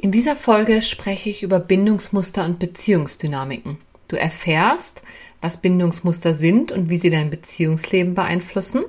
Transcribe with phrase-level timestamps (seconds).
[0.00, 3.78] In dieser Folge spreche ich über Bindungsmuster und Beziehungsdynamiken.
[4.06, 5.02] Du erfährst,
[5.40, 8.84] was Bindungsmuster sind und wie sie dein Beziehungsleben beeinflussen,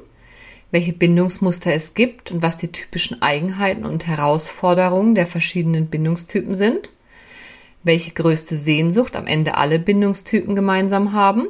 [0.70, 6.92] welche Bindungsmuster es gibt und was die typischen Eigenheiten und Herausforderungen der verschiedenen Bindungstypen sind,
[7.84, 11.48] welche größte Sehnsucht am Ende alle Bindungstypen gemeinsam haben,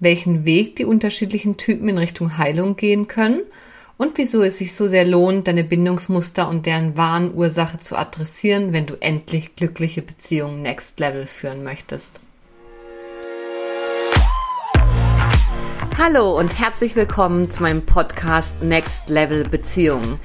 [0.00, 3.42] welchen Weg die unterschiedlichen Typen in Richtung Heilung gehen können
[3.98, 8.72] und wieso es sich so sehr lohnt, deine Bindungsmuster und deren wahren Ursache zu adressieren,
[8.72, 12.20] wenn du endlich glückliche Beziehungen Next Level führen möchtest.
[15.98, 20.20] Hallo und herzlich willkommen zu meinem Podcast Next Level Beziehungen.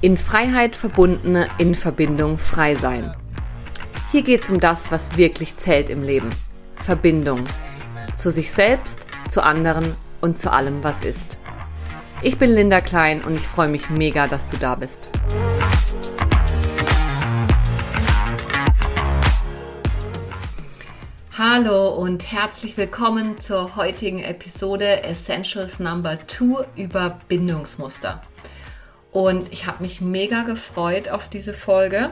[0.00, 3.14] In Freiheit verbundene, in Verbindung frei sein.
[4.12, 6.30] Hier geht es um das, was wirklich zählt im Leben.
[6.76, 7.44] Verbindung.
[8.14, 11.36] Zu sich selbst, zu anderen und zu allem, was ist.
[12.20, 15.08] Ich bin Linda Klein und ich freue mich mega, dass du da bist.
[21.38, 28.20] Hallo und herzlich willkommen zur heutigen Episode Essentials Number 2 über Bindungsmuster.
[29.12, 32.10] Und ich habe mich mega gefreut auf diese Folge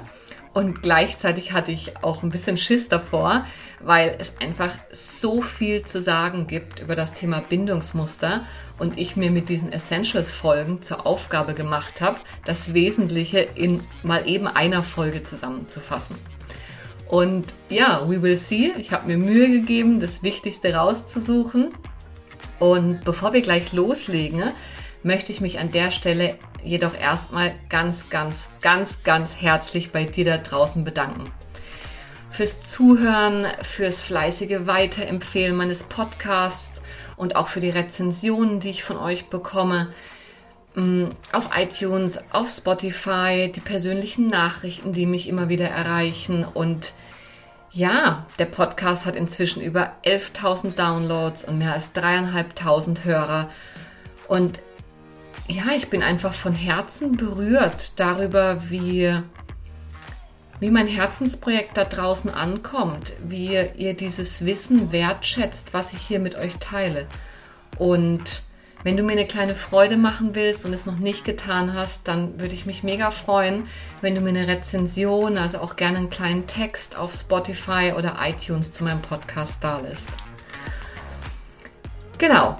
[0.54, 3.44] und gleichzeitig hatte ich auch ein bisschen Schiss davor,
[3.80, 8.44] weil es einfach so viel zu sagen gibt über das Thema Bindungsmuster
[8.78, 14.46] und ich mir mit diesen Essentials-Folgen zur Aufgabe gemacht habe, das Wesentliche in mal eben
[14.46, 16.16] einer Folge zusammenzufassen.
[17.08, 18.72] Und ja, we will see.
[18.78, 21.72] Ich habe mir Mühe gegeben, das Wichtigste rauszusuchen.
[22.58, 24.52] Und bevor wir gleich loslegen,
[25.02, 30.24] möchte ich mich an der Stelle jedoch erstmal ganz, ganz, ganz, ganz herzlich bei dir
[30.24, 31.30] da draußen bedanken.
[32.36, 36.82] Fürs Zuhören, fürs fleißige Weiterempfehlen meines Podcasts
[37.16, 39.88] und auch für die Rezensionen, die ich von euch bekomme.
[40.74, 46.44] Mm, auf iTunes, auf Spotify, die persönlichen Nachrichten, die mich immer wieder erreichen.
[46.44, 46.92] Und
[47.72, 53.48] ja, der Podcast hat inzwischen über 11.000 Downloads und mehr als dreieinhalbtausend Hörer.
[54.28, 54.60] Und
[55.48, 59.22] ja, ich bin einfach von Herzen berührt darüber, wie,
[60.60, 66.34] wie mein Herzensprojekt da draußen ankommt, wie ihr dieses Wissen wertschätzt, was ich hier mit
[66.34, 67.06] euch teile.
[67.78, 68.42] Und
[68.82, 72.38] wenn du mir eine kleine Freude machen willst und es noch nicht getan hast, dann
[72.38, 73.64] würde ich mich mega freuen,
[74.00, 78.72] wenn du mir eine Rezension, also auch gerne einen kleinen Text auf Spotify oder iTunes
[78.72, 80.06] zu meinem Podcast da lässt.
[82.18, 82.58] Genau.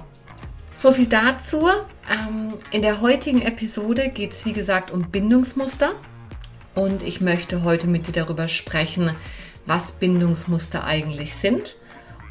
[0.73, 1.69] So viel dazu.
[2.11, 5.93] Ähm, in der heutigen Episode geht es, wie gesagt, um Bindungsmuster.
[6.77, 9.15] Und ich möchte heute mit dir darüber sprechen,
[9.65, 11.75] was Bindungsmuster eigentlich sind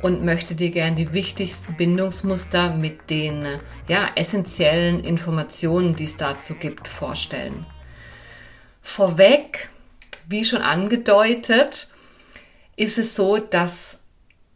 [0.03, 3.45] und möchte dir gerne die wichtigsten Bindungsmuster mit den
[3.89, 7.67] ja, essentiellen Informationen, die es dazu gibt, vorstellen.
[8.83, 9.69] Vorweg,
[10.29, 11.89] wie schon angedeutet,
[12.77, 13.99] ist es so, dass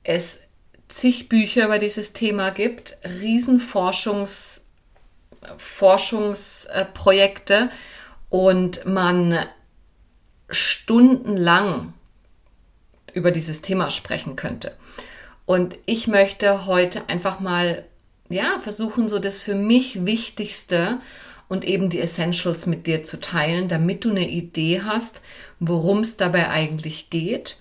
[0.04, 0.38] es
[0.86, 4.66] zig Bücher über dieses Thema gibt, Riesenforschungs
[5.56, 7.70] Forschungsprojekte
[8.28, 9.38] und man
[10.50, 11.92] stundenlang
[13.14, 14.76] über dieses Thema sprechen könnte.
[15.46, 17.84] Und ich möchte heute einfach mal,
[18.28, 21.00] ja, versuchen, so das für mich Wichtigste
[21.48, 25.22] und eben die Essentials mit dir zu teilen, damit du eine Idee hast,
[25.58, 27.56] worum es dabei eigentlich geht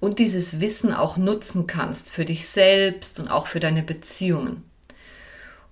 [0.00, 4.62] und dieses Wissen auch nutzen kannst für dich selbst und auch für deine Beziehungen.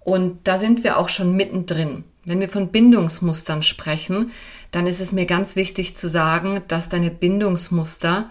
[0.00, 2.04] Und da sind wir auch schon mittendrin.
[2.26, 4.32] Wenn wir von Bindungsmustern sprechen,
[4.74, 8.30] dann ist es mir ganz wichtig zu sagen, dass deine Bindungsmuster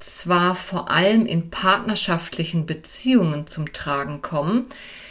[0.00, 4.66] zwar vor allem in partnerschaftlichen Beziehungen zum Tragen kommen,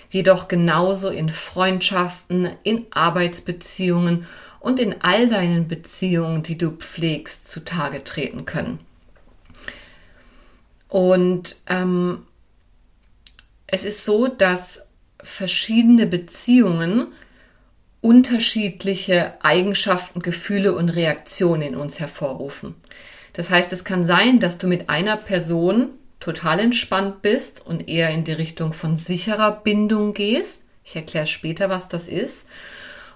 [0.10, 4.26] jedoch genauso in Freundschaften, in Arbeitsbeziehungen
[4.60, 8.80] und in all deinen Beziehungen, die du pflegst, zutage treten können.
[10.90, 12.24] Und ähm,
[13.68, 14.82] es ist so, dass
[15.22, 17.08] verschiedene Beziehungen
[18.07, 22.73] unterschiedliche Eigenschaften, Gefühle und Reaktionen in uns hervorrufen.
[23.34, 25.89] Das heißt, es kann sein, dass du mit einer Person
[26.21, 30.63] total entspannt bist und eher in die Richtung von sicherer Bindung gehst.
[30.86, 32.48] Ich erkläre später, was das ist.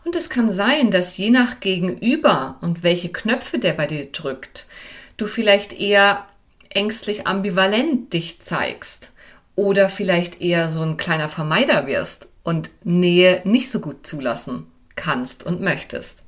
[0.04, 4.68] Und es kann sein, dass je nach Gegenüber und welche Knöpfe der bei dir drückt,
[5.16, 6.26] du vielleicht eher
[6.68, 9.14] ängstlich ambivalent dich zeigst
[9.56, 14.68] oder vielleicht eher so ein kleiner Vermeider wirst und Nähe nicht so gut zulassen
[15.02, 16.20] kannst und möchtest.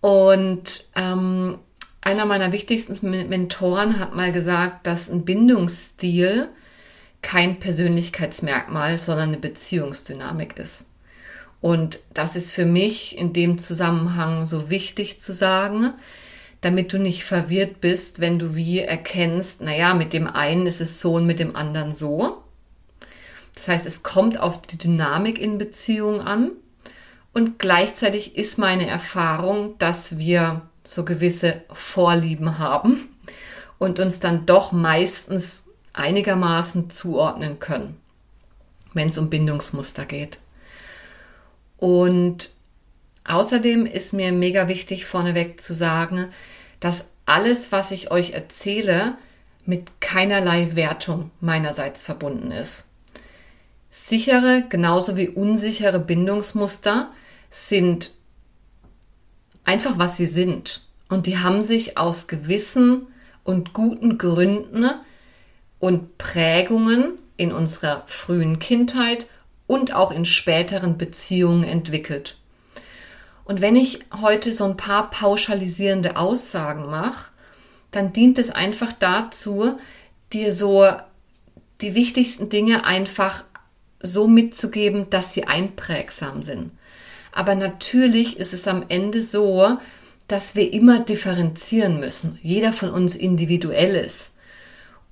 [0.00, 1.58] Und ähm,
[2.02, 6.48] einer meiner wichtigsten Mentoren hat mal gesagt, dass ein Bindungsstil
[7.22, 10.86] kein Persönlichkeitsmerkmal, sondern eine Beziehungsdynamik ist.
[11.60, 15.92] Und das ist für mich in dem Zusammenhang so wichtig zu sagen,
[16.62, 21.00] damit du nicht verwirrt bist, wenn du wie erkennst, naja, mit dem einen ist es
[21.00, 22.42] so und mit dem anderen so.
[23.54, 26.52] Das heißt, es kommt auf die Dynamik in Beziehungen an
[27.32, 33.08] und gleichzeitig ist meine Erfahrung, dass wir so gewisse Vorlieben haben
[33.78, 37.96] und uns dann doch meistens einigermaßen zuordnen können,
[38.94, 40.40] wenn es um Bindungsmuster geht.
[41.76, 42.50] Und
[43.24, 46.28] außerdem ist mir mega wichtig vorneweg zu sagen,
[46.80, 49.16] dass alles, was ich euch erzähle,
[49.66, 52.86] mit keinerlei Wertung meinerseits verbunden ist.
[53.90, 57.10] Sichere genauso wie unsichere Bindungsmuster
[57.50, 58.12] sind
[59.64, 60.82] einfach, was sie sind.
[61.08, 63.08] Und die haben sich aus gewissen
[63.42, 64.88] und guten Gründen
[65.80, 69.26] und Prägungen in unserer frühen Kindheit
[69.66, 72.36] und auch in späteren Beziehungen entwickelt.
[73.44, 77.30] Und wenn ich heute so ein paar pauschalisierende Aussagen mache,
[77.90, 79.78] dann dient es einfach dazu,
[80.32, 80.86] dir so
[81.80, 83.44] die wichtigsten Dinge einfach
[84.02, 86.72] so mitzugeben, dass sie einprägsam sind.
[87.32, 89.78] Aber natürlich ist es am Ende so,
[90.26, 92.38] dass wir immer differenzieren müssen.
[92.42, 94.32] Jeder von uns individuell ist.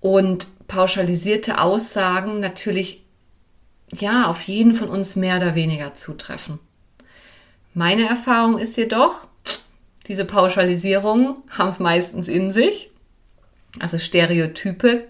[0.00, 3.02] Und pauschalisierte Aussagen natürlich,
[3.92, 6.58] ja, auf jeden von uns mehr oder weniger zutreffen.
[7.74, 9.26] Meine Erfahrung ist jedoch,
[10.06, 12.90] diese Pauschalisierungen haben es meistens in sich.
[13.80, 15.06] Also Stereotype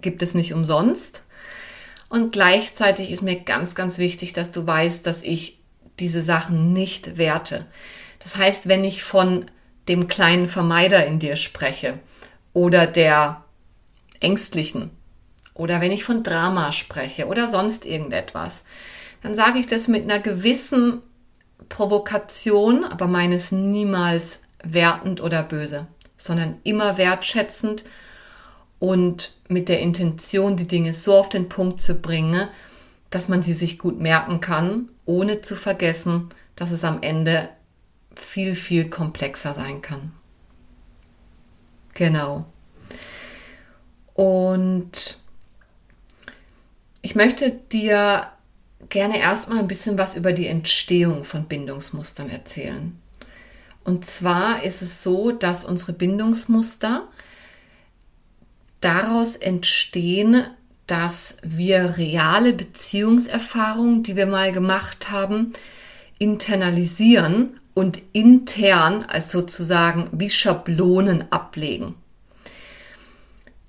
[0.00, 1.22] gibt es nicht umsonst.
[2.08, 5.56] Und gleichzeitig ist mir ganz, ganz wichtig, dass du weißt, dass ich
[5.98, 7.66] diese Sachen nicht werte.
[8.20, 9.46] Das heißt, wenn ich von
[9.88, 11.98] dem kleinen Vermeider in dir spreche
[12.52, 13.44] oder der
[14.20, 14.90] Ängstlichen
[15.54, 18.64] oder wenn ich von Drama spreche oder sonst irgendetwas,
[19.22, 21.02] dann sage ich das mit einer gewissen
[21.68, 25.86] Provokation, aber meines niemals wertend oder böse,
[26.16, 27.84] sondern immer wertschätzend
[28.78, 32.48] und mit der Intention, die Dinge so auf den Punkt zu bringen,
[33.10, 37.48] dass man sie sich gut merken kann, ohne zu vergessen, dass es am Ende
[38.14, 40.12] viel, viel komplexer sein kann.
[41.94, 42.46] Genau.
[44.14, 45.18] Und
[47.02, 48.28] ich möchte dir
[48.88, 52.98] gerne erstmal ein bisschen was über die Entstehung von Bindungsmustern erzählen.
[53.84, 57.06] Und zwar ist es so, dass unsere Bindungsmuster
[58.86, 60.44] daraus entstehen,
[60.86, 65.52] dass wir reale Beziehungserfahrungen, die wir mal gemacht haben,
[66.18, 71.94] internalisieren und intern als sozusagen wie Schablonen ablegen.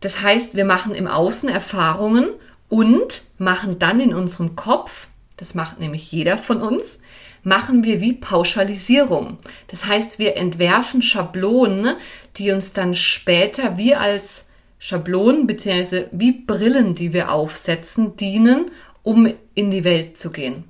[0.01, 2.29] Das heißt, wir machen im Außen Erfahrungen
[2.69, 6.99] und machen dann in unserem Kopf, das macht nämlich jeder von uns,
[7.41, 9.39] machen wir wie Pauschalisierung.
[9.67, 11.95] Das heißt, wir entwerfen Schablonen,
[12.35, 14.46] die uns dann später wie als
[14.79, 16.05] Schablonen bzw.
[16.11, 18.71] wie Brillen, die wir aufsetzen, dienen,
[19.03, 20.65] um in die Welt zu gehen.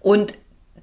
[0.00, 0.34] Und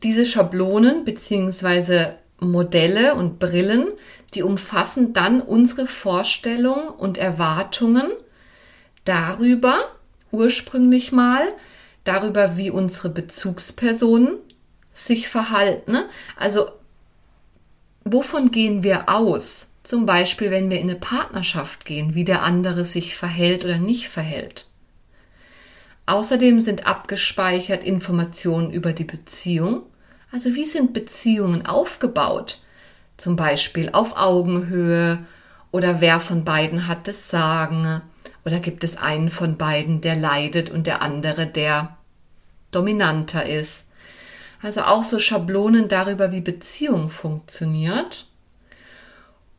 [0.03, 2.13] diese Schablonen bzw.
[2.39, 3.87] Modelle und Brillen,
[4.33, 8.11] die umfassen dann unsere Vorstellungen und Erwartungen
[9.03, 9.91] darüber,
[10.31, 11.41] ursprünglich mal,
[12.03, 14.37] darüber, wie unsere Bezugspersonen
[14.93, 15.97] sich verhalten.
[16.37, 16.69] Also
[18.03, 19.67] wovon gehen wir aus?
[19.89, 24.07] Zum Beispiel, wenn wir in eine Partnerschaft gehen, wie der andere sich verhält oder nicht
[24.07, 24.67] verhält.
[26.05, 29.81] Außerdem sind abgespeichert Informationen über die Beziehung.
[30.31, 32.59] Also wie sind Beziehungen aufgebaut?
[33.17, 35.25] Zum Beispiel auf Augenhöhe
[35.71, 38.03] oder wer von beiden hat das Sagen
[38.45, 41.97] oder gibt es einen von beiden, der leidet und der andere, der
[42.69, 43.87] dominanter ist.
[44.61, 48.28] Also auch so Schablonen darüber, wie Beziehung funktioniert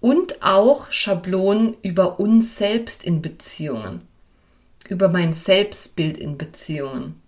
[0.00, 4.02] und auch Schablonen über uns selbst in Beziehungen,
[4.88, 7.20] über mein Selbstbild in Beziehungen.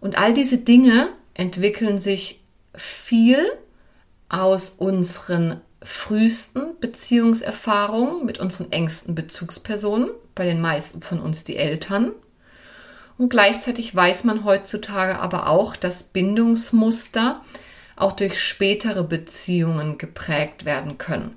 [0.00, 2.42] Und all diese Dinge entwickeln sich
[2.74, 3.40] viel
[4.28, 12.12] aus unseren frühesten Beziehungserfahrungen mit unseren engsten Bezugspersonen, bei den meisten von uns die Eltern.
[13.16, 17.42] Und gleichzeitig weiß man heutzutage aber auch, dass Bindungsmuster
[17.96, 21.34] auch durch spätere Beziehungen geprägt werden können.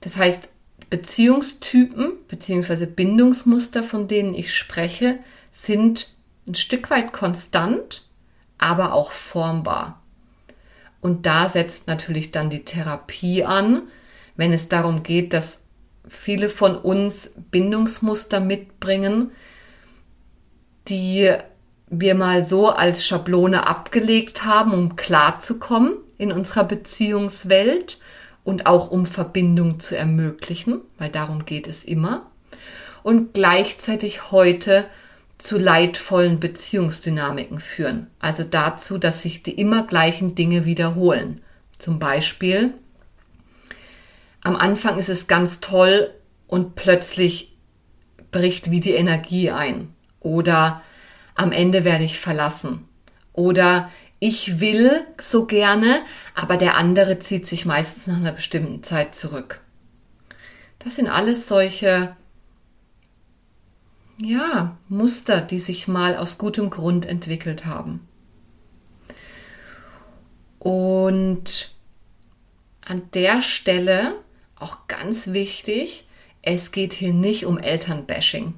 [0.00, 0.48] Das heißt,
[0.88, 2.86] Beziehungstypen bzw.
[2.86, 5.18] Bindungsmuster, von denen ich spreche,
[5.52, 6.08] sind
[6.48, 8.08] ein Stück weit konstant,
[8.58, 10.02] aber auch formbar.
[11.00, 13.82] Und da setzt natürlich dann die Therapie an,
[14.36, 15.62] wenn es darum geht, dass
[16.08, 19.30] viele von uns Bindungsmuster mitbringen,
[20.88, 21.32] die
[21.88, 27.98] wir mal so als Schablone abgelegt haben, um klarzukommen in unserer Beziehungswelt
[28.50, 32.28] und auch um Verbindung zu ermöglichen, weil darum geht es immer.
[33.04, 34.86] Und gleichzeitig heute
[35.38, 38.08] zu leidvollen Beziehungsdynamiken führen.
[38.18, 41.42] Also dazu, dass sich die immer gleichen Dinge wiederholen.
[41.78, 42.74] Zum Beispiel,
[44.42, 46.10] am Anfang ist es ganz toll
[46.48, 47.56] und plötzlich
[48.32, 49.94] bricht wie die Energie ein.
[50.18, 50.82] Oder
[51.36, 52.88] am Ende werde ich verlassen.
[53.32, 56.02] Oder ich will so gerne,
[56.34, 59.62] aber der andere zieht sich meistens nach einer bestimmten Zeit zurück.
[60.78, 62.14] Das sind alles solche
[64.22, 68.06] ja, Muster, die sich mal aus gutem Grund entwickelt haben.
[70.58, 71.72] Und
[72.82, 74.14] an der Stelle
[74.56, 76.06] auch ganz wichtig,
[76.42, 78.54] es geht hier nicht um Elternbashing.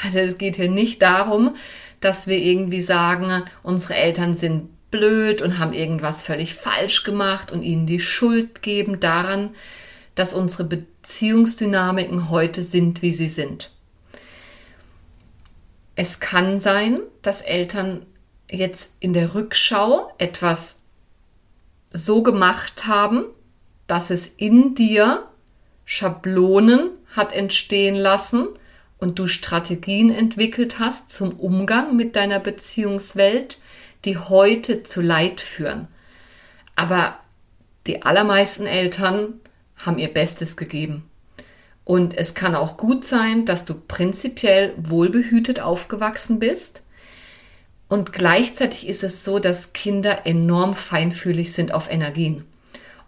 [0.00, 1.56] Also es geht hier nicht darum,
[1.98, 7.62] dass wir irgendwie sagen, unsere Eltern sind blöd und haben irgendwas völlig falsch gemacht und
[7.62, 9.50] ihnen die Schuld geben daran,
[10.14, 13.70] dass unsere Beziehungsdynamiken heute sind, wie sie sind.
[15.94, 18.06] Es kann sein, dass Eltern
[18.50, 20.78] jetzt in der Rückschau etwas
[21.90, 23.24] so gemacht haben,
[23.86, 25.26] dass es in dir
[25.84, 28.46] Schablonen hat entstehen lassen
[28.98, 33.59] und du Strategien entwickelt hast zum Umgang mit deiner Beziehungswelt,
[34.04, 35.88] die heute zu Leid führen.
[36.76, 37.18] Aber
[37.86, 39.40] die allermeisten Eltern
[39.76, 41.04] haben ihr Bestes gegeben.
[41.84, 46.82] Und es kann auch gut sein, dass du prinzipiell wohlbehütet aufgewachsen bist.
[47.88, 52.44] Und gleichzeitig ist es so, dass Kinder enorm feinfühlig sind auf Energien.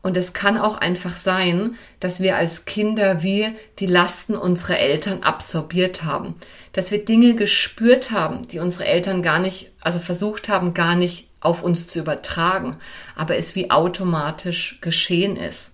[0.03, 5.23] Und es kann auch einfach sein, dass wir als Kinder wie die Lasten unserer Eltern
[5.23, 6.35] absorbiert haben.
[6.73, 11.29] Dass wir Dinge gespürt haben, die unsere Eltern gar nicht, also versucht haben, gar nicht
[11.41, 12.77] auf uns zu übertragen,
[13.15, 15.73] aber es wie automatisch geschehen ist.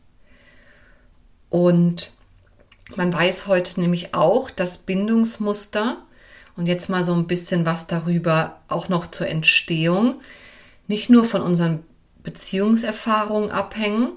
[1.50, 2.12] Und
[2.96, 5.98] man weiß heute nämlich auch, dass Bindungsmuster
[6.56, 10.20] und jetzt mal so ein bisschen was darüber auch noch zur Entstehung
[10.86, 11.84] nicht nur von unseren
[12.28, 14.10] Beziehungserfahrungen abhängen,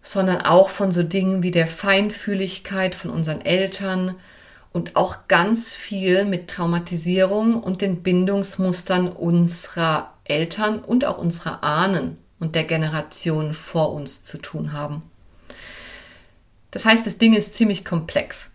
[0.00, 4.14] sondern auch von so Dingen wie der Feinfühligkeit von unseren Eltern
[4.72, 12.16] und auch ganz viel mit Traumatisierung und den Bindungsmustern unserer Eltern und auch unserer Ahnen
[12.38, 15.02] und der Generation vor uns zu tun haben.
[16.70, 18.50] Das heißt, das Ding ist ziemlich komplex.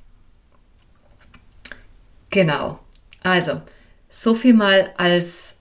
[2.30, 2.80] Genau.
[3.22, 3.62] Also,
[4.08, 5.58] so viel mal als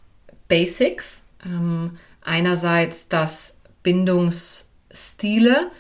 [0.47, 1.23] Basics.
[1.45, 5.71] Ähm, einerseits, dass Bindungsstile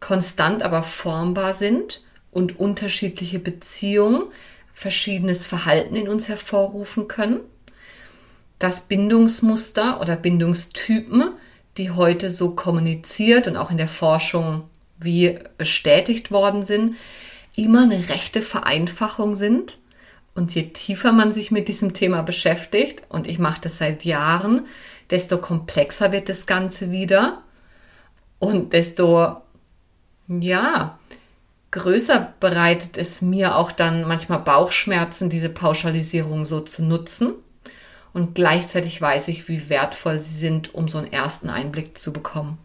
[0.00, 4.24] konstant aber formbar sind und unterschiedliche Beziehungen
[4.72, 7.40] verschiedenes Verhalten in uns hervorrufen können.
[8.58, 11.32] Dass Bindungsmuster oder Bindungstypen,
[11.76, 14.64] die heute so kommuniziert und auch in der Forschung
[14.98, 16.96] wie bestätigt worden sind,
[17.56, 19.78] immer eine rechte Vereinfachung sind.
[20.40, 24.64] Und je tiefer man sich mit diesem Thema beschäftigt, und ich mache das seit Jahren,
[25.10, 27.42] desto komplexer wird das Ganze wieder
[28.38, 29.36] und desto,
[30.28, 30.98] ja,
[31.72, 37.34] größer bereitet es mir auch dann manchmal Bauchschmerzen, diese Pauschalisierung so zu nutzen.
[38.14, 42.56] Und gleichzeitig weiß ich, wie wertvoll sie sind, um so einen ersten Einblick zu bekommen.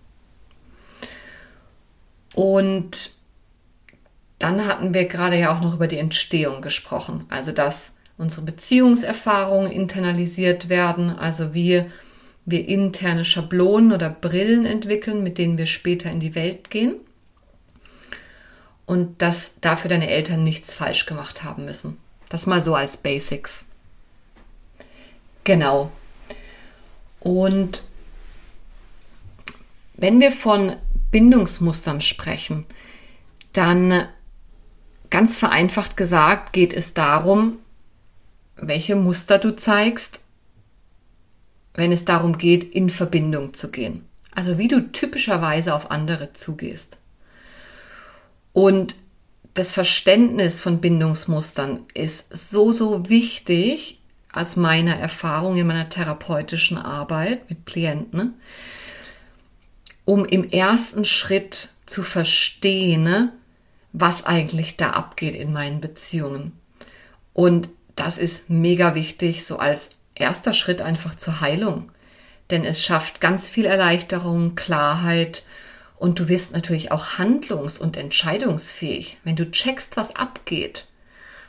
[2.33, 3.17] Und
[4.39, 9.71] dann hatten wir gerade ja auch noch über die Entstehung gesprochen, also dass unsere Beziehungserfahrungen
[9.71, 11.85] internalisiert werden, also wie
[12.45, 16.95] wir interne Schablonen oder Brillen entwickeln, mit denen wir später in die Welt gehen.
[18.85, 21.97] Und dass dafür deine Eltern nichts falsch gemacht haben müssen.
[22.29, 23.65] Das mal so als Basics.
[25.43, 25.91] Genau.
[27.19, 27.83] Und
[29.95, 30.75] wenn wir von
[31.09, 32.65] Bindungsmustern sprechen,
[33.53, 34.07] dann
[35.15, 37.59] ganz vereinfacht gesagt geht es darum,
[38.57, 40.19] welche Muster du zeigst,
[41.73, 44.03] wenn es darum geht, in Verbindung zu gehen.
[44.31, 46.97] Also wie du typischerweise auf andere zugehst.
[48.51, 48.97] Und
[49.53, 54.01] das Verständnis von Bindungsmustern ist so, so wichtig
[54.33, 58.33] aus meiner Erfahrung in meiner therapeutischen Arbeit mit Klienten,
[60.03, 63.31] um im ersten Schritt zu verstehen, ne,
[63.97, 66.51] was eigentlich da abgeht in meinen Beziehungen.
[67.33, 71.91] Und das ist mega wichtig, so als erster Schritt einfach zur Heilung.
[72.49, 75.43] Denn es schafft ganz viel Erleichterung, Klarheit
[75.95, 79.17] und du wirst natürlich auch handlungs- und entscheidungsfähig.
[79.23, 80.87] Wenn du checkst, was abgeht,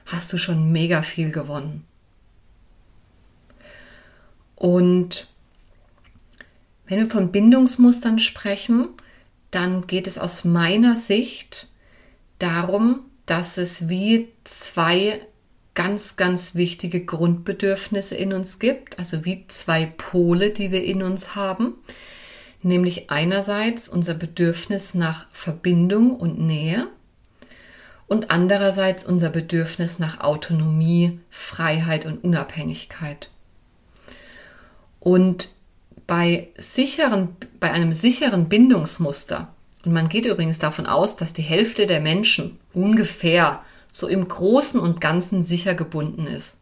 [0.07, 1.85] hast du schon mega viel gewonnen.
[4.55, 5.27] Und
[6.87, 8.89] wenn wir von Bindungsmustern sprechen,
[9.51, 11.69] dann geht es aus meiner Sicht
[12.39, 15.21] darum, dass es wie zwei
[15.75, 21.35] ganz, ganz wichtige Grundbedürfnisse in uns gibt, also wie zwei Pole, die wir in uns
[21.35, 21.75] haben,
[22.63, 26.89] nämlich einerseits unser Bedürfnis nach Verbindung und Nähe
[28.07, 33.31] und andererseits unser Bedürfnis nach Autonomie, Freiheit und Unabhängigkeit.
[35.01, 35.51] Und
[36.07, 39.55] bei sicheren, bei einem sicheren Bindungsmuster,
[39.87, 43.63] und man geht übrigens davon aus, dass die Hälfte der Menschen ungefähr
[43.93, 46.59] so im Großen und Ganzen sicher gebunden ist.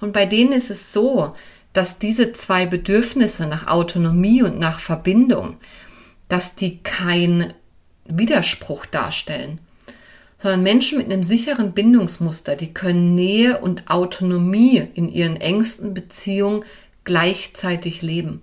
[0.00, 1.34] Und bei denen ist es so,
[1.72, 5.56] dass diese zwei Bedürfnisse nach Autonomie und nach Verbindung,
[6.28, 7.54] dass die kein
[8.04, 9.58] Widerspruch darstellen,
[10.38, 16.64] sondern Menschen mit einem sicheren Bindungsmuster, die können Nähe und Autonomie in ihren engsten Beziehungen
[17.02, 18.42] gleichzeitig leben.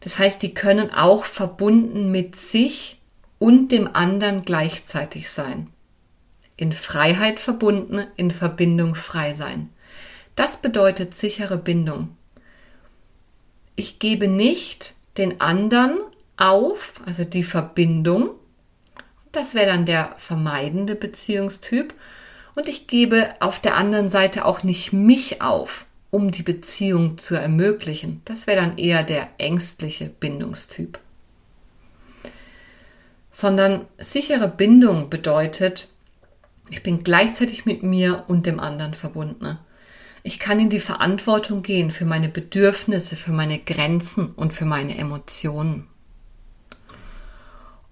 [0.00, 3.00] Das heißt, die können auch verbunden mit sich
[3.38, 5.68] und dem anderen gleichzeitig sein.
[6.56, 9.70] In Freiheit verbunden, in Verbindung frei sein.
[10.36, 12.16] Das bedeutet sichere Bindung.
[13.76, 15.98] Ich gebe nicht den anderen
[16.36, 18.30] auf, also die Verbindung,
[19.32, 21.94] das wäre dann der vermeidende Beziehungstyp.
[22.54, 27.34] Und ich gebe auf der anderen Seite auch nicht mich auf, um die Beziehung zu
[27.34, 28.20] ermöglichen.
[28.24, 30.98] Das wäre dann eher der ängstliche Bindungstyp.
[33.30, 35.88] Sondern sichere Bindung bedeutet,
[36.68, 39.58] ich bin gleichzeitig mit mir und dem anderen verbunden.
[40.22, 44.98] Ich kann in die Verantwortung gehen für meine Bedürfnisse, für meine Grenzen und für meine
[44.98, 45.86] Emotionen.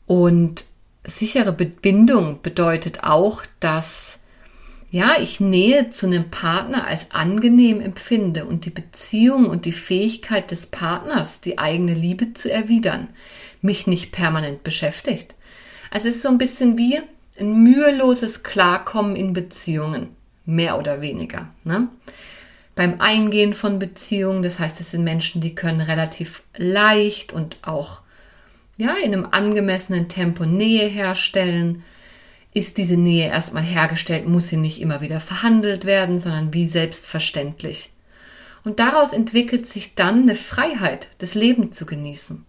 [0.06, 0.66] Und
[1.04, 4.17] sichere Bindung bedeutet auch, dass
[4.90, 10.50] ja, ich Nähe zu einem Partner als angenehm empfinde und die Beziehung und die Fähigkeit
[10.50, 13.08] des Partners, die eigene Liebe zu erwidern,
[13.60, 15.34] mich nicht permanent beschäftigt.
[15.90, 17.00] Also es ist so ein bisschen wie
[17.38, 20.08] ein müheloses Klarkommen in Beziehungen,
[20.44, 21.48] mehr oder weniger.
[21.64, 21.88] Ne?
[22.74, 28.02] Beim Eingehen von Beziehungen, das heißt, es sind Menschen, die können relativ leicht und auch
[28.78, 31.82] ja, in einem angemessenen Tempo Nähe herstellen.
[32.54, 37.90] Ist diese Nähe erstmal hergestellt, muss sie nicht immer wieder verhandelt werden, sondern wie selbstverständlich.
[38.64, 42.44] Und daraus entwickelt sich dann eine Freiheit, das Leben zu genießen.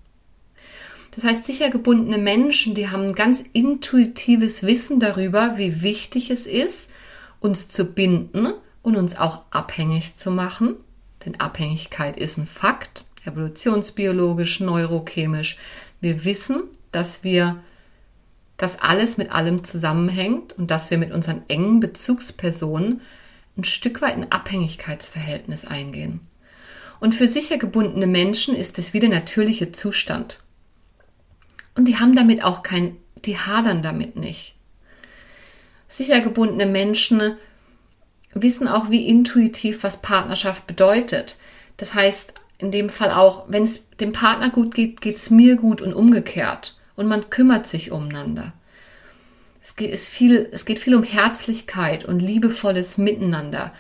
[1.11, 6.47] Das heißt, sicher gebundene Menschen, die haben ein ganz intuitives Wissen darüber, wie wichtig es
[6.47, 6.89] ist,
[7.39, 10.75] uns zu binden und uns auch abhängig zu machen.
[11.25, 15.57] Denn Abhängigkeit ist ein Fakt, evolutionsbiologisch, neurochemisch.
[15.99, 17.61] Wir wissen, dass wir,
[18.59, 23.01] dass alles mit allem zusammenhängt und dass wir mit unseren engen Bezugspersonen
[23.57, 26.19] ein Stück weit ein Abhängigkeitsverhältnis eingehen.
[26.99, 30.39] Und für sicher gebundene Menschen ist es wie der natürliche Zustand.
[31.77, 34.55] Und die haben damit auch kein, die hadern damit nicht.
[35.87, 37.37] Sicher gebundene Menschen
[38.33, 41.37] wissen auch wie intuitiv, was Partnerschaft bedeutet.
[41.77, 45.55] Das heißt, in dem Fall auch, wenn es dem Partner gut geht, geht es mir
[45.55, 46.78] gut und umgekehrt.
[46.99, 48.51] Und man kümmert sich umeinander.
[49.61, 53.73] Es geht, viel, es geht viel um Herzlichkeit und liebevolles Miteinander.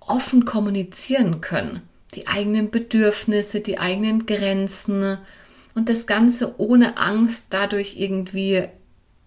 [0.00, 1.82] Offen kommunizieren können.
[2.14, 5.18] Die eigenen Bedürfnisse, die eigenen Grenzen.
[5.74, 8.68] Und das Ganze ohne Angst, dadurch irgendwie,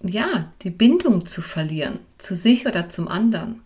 [0.01, 1.99] ja, die Bindung zu verlieren.
[2.17, 3.61] Zu sich oder zum anderen.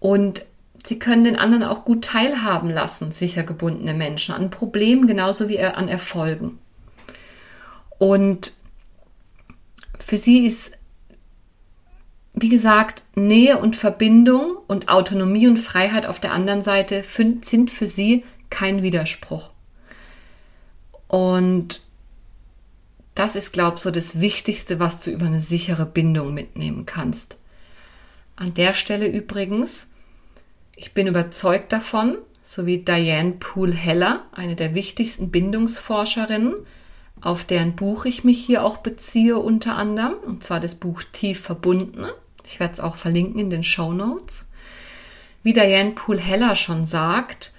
[0.00, 0.40] Und
[0.86, 5.60] Sie können den anderen auch gut teilhaben lassen, sicher gebundene Menschen, an Problemen genauso wie
[5.60, 6.60] an Erfolgen.
[7.98, 8.52] Und
[9.98, 10.72] für sie ist,
[12.34, 17.86] wie gesagt, Nähe und Verbindung und Autonomie und Freiheit auf der anderen Seite sind für
[17.86, 19.50] sie kein Widerspruch.
[21.08, 21.80] Und
[23.14, 27.36] das ist, glaube ich, so das Wichtigste, was du über eine sichere Bindung mitnehmen kannst.
[28.36, 29.88] An der Stelle übrigens,
[30.76, 36.54] ich bin überzeugt davon, so wie Diane Poole Heller, eine der wichtigsten Bindungsforscherinnen,
[37.20, 41.40] auf deren Buch ich mich hier auch beziehe unter anderem, und zwar das Buch Tief
[41.40, 42.06] verbunden.
[42.44, 44.48] Ich werde es auch verlinken in den Show Notes.
[45.42, 47.52] Wie Diane Poole Heller schon sagt,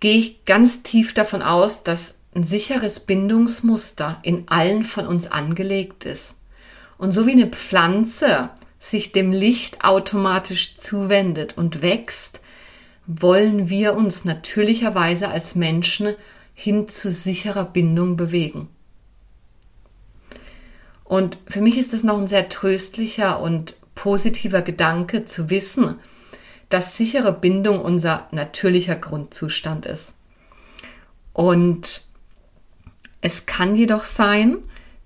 [0.00, 6.04] gehe ich ganz tief davon aus, dass ein sicheres Bindungsmuster in allen von uns angelegt
[6.04, 6.36] ist.
[6.98, 12.40] Und so wie eine Pflanze sich dem Licht automatisch zuwendet und wächst,
[13.06, 16.14] wollen wir uns natürlicherweise als Menschen
[16.60, 18.68] hin zu sicherer Bindung bewegen.
[21.04, 26.00] Und für mich ist es noch ein sehr tröstlicher und positiver Gedanke zu wissen,
[26.68, 30.14] dass sichere Bindung unser natürlicher Grundzustand ist.
[31.32, 32.02] Und
[33.20, 34.58] Es kann jedoch sein,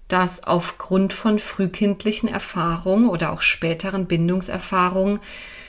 [0.08, 5.20] dass aufgrund von frühkindlichen Erfahrungen oder auch späteren Bindungserfahrungen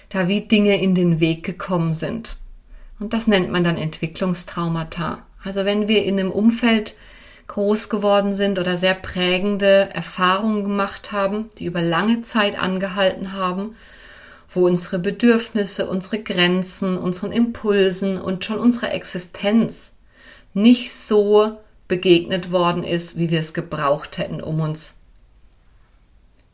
[0.10, 2.38] da wie Dinge in den Weg gekommen sind.
[3.00, 5.26] Und das nennt man dann Entwicklungstraumata.
[5.44, 6.96] Also wenn wir in einem Umfeld
[7.48, 13.76] groß geworden sind oder sehr prägende Erfahrungen gemacht haben, die über lange Zeit angehalten haben,
[14.50, 19.92] wo unsere Bedürfnisse, unsere Grenzen, unseren Impulsen und schon unsere Existenz
[20.54, 25.00] nicht so begegnet worden ist, wie wir es gebraucht hätten, um uns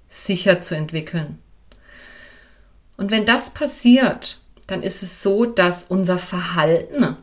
[0.10, 1.38] sicher zu entwickeln.
[2.98, 7.16] Und wenn das passiert, dann ist es so, dass unser Verhalten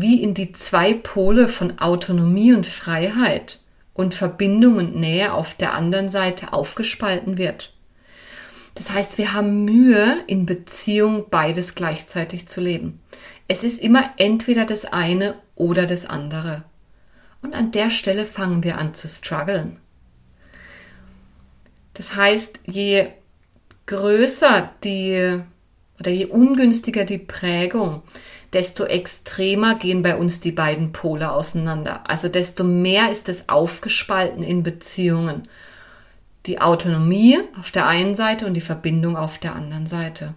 [0.00, 3.60] wie in die zwei Pole von Autonomie und Freiheit
[3.94, 7.72] und Verbindung und Nähe auf der anderen Seite aufgespalten wird.
[8.74, 13.00] Das heißt, wir haben Mühe, in Beziehung beides gleichzeitig zu leben.
[13.48, 16.64] Es ist immer entweder das eine oder das andere.
[17.40, 19.78] Und an der Stelle fangen wir an zu strugglen.
[21.94, 23.08] Das heißt, je
[23.86, 25.40] größer die
[25.98, 28.02] oder je ungünstiger die Prägung,
[28.56, 32.08] desto extremer gehen bei uns die beiden Pole auseinander.
[32.08, 35.42] Also desto mehr ist es aufgespalten in Beziehungen.
[36.46, 40.32] Die Autonomie auf der einen Seite und die Verbindung auf der anderen Seite.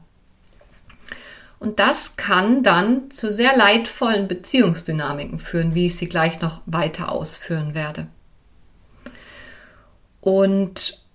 [1.60, 7.13] Und das kann dann zu sehr leidvollen Beziehungsdynamiken führen, wie ich sie gleich noch weiter
[7.13, 8.08] ausführen werde.
[10.19, 11.05] Und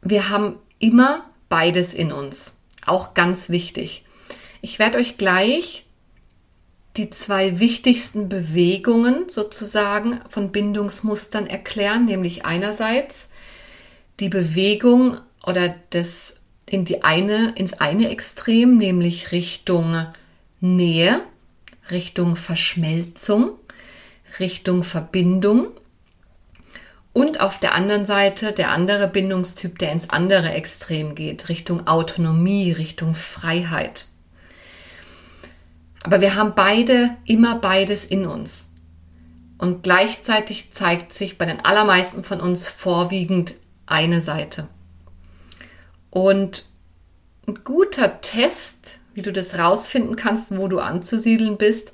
[0.00, 2.56] wir haben immer beides in uns.
[2.86, 4.04] Auch ganz wichtig.
[4.62, 5.84] Ich werde euch gleich
[6.96, 13.28] die zwei wichtigsten Bewegungen sozusagen von Bindungsmustern erklären, nämlich einerseits
[14.18, 16.36] die Bewegung oder das
[16.68, 20.06] in die eine, ins eine Extrem, nämlich Richtung
[20.60, 21.20] Nähe,
[21.90, 23.52] Richtung Verschmelzung,
[24.38, 25.68] Richtung Verbindung
[27.12, 32.72] und auf der anderen Seite der andere Bindungstyp, der ins andere Extrem geht, Richtung Autonomie,
[32.72, 34.06] Richtung Freiheit.
[36.02, 38.68] Aber wir haben beide, immer beides in uns.
[39.58, 43.54] Und gleichzeitig zeigt sich bei den allermeisten von uns vorwiegend
[43.86, 44.68] eine Seite.
[46.08, 46.64] Und
[47.46, 51.92] ein guter Test, wie du das rausfinden kannst, wo du anzusiedeln bist,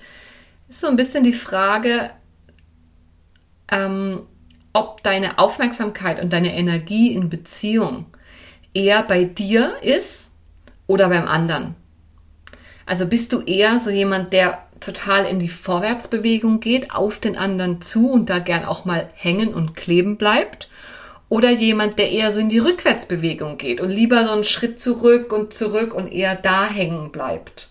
[0.68, 2.10] ist so ein bisschen die Frage,
[3.68, 4.20] ähm,
[4.76, 8.04] ob deine Aufmerksamkeit und deine Energie in Beziehung
[8.74, 10.30] eher bei dir ist
[10.86, 11.74] oder beim anderen.
[12.84, 17.80] Also bist du eher so jemand, der total in die Vorwärtsbewegung geht, auf den anderen
[17.80, 20.68] zu und da gern auch mal hängen und kleben bleibt?
[21.30, 25.32] Oder jemand, der eher so in die Rückwärtsbewegung geht und lieber so einen Schritt zurück
[25.32, 27.70] und zurück und eher da hängen bleibt?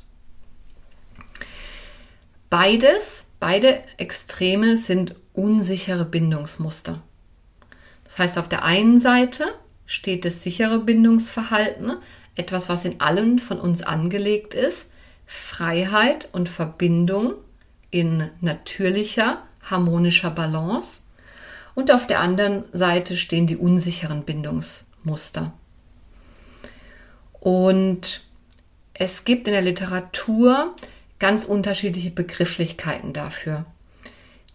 [2.49, 7.01] Beides, beide Extreme sind unsichere Bindungsmuster.
[8.03, 9.45] Das heißt, auf der einen Seite
[9.85, 11.97] steht das sichere Bindungsverhalten,
[12.35, 14.91] etwas, was in allen von uns angelegt ist,
[15.25, 17.33] Freiheit und Verbindung
[17.91, 21.03] in natürlicher, harmonischer Balance.
[21.75, 25.53] Und auf der anderen Seite stehen die unsicheren Bindungsmuster.
[27.39, 28.21] Und
[28.93, 30.73] es gibt in der Literatur
[31.19, 33.65] ganz unterschiedliche Begrifflichkeiten dafür.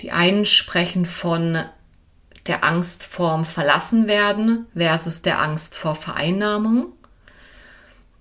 [0.00, 1.62] Die einen sprechen von
[2.46, 6.92] der Angst vorm Verlassenwerden versus der Angst vor Vereinnahmung.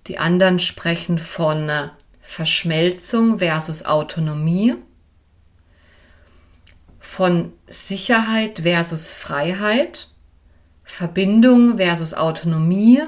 [0.06, 1.90] Die anderen sprechen von
[2.20, 4.76] Verschmelzung versus Autonomie,
[6.98, 10.08] von Sicherheit versus Freiheit,
[10.84, 13.02] Verbindung versus Autonomie,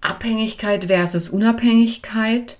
[0.00, 2.58] Abhängigkeit versus Unabhängigkeit.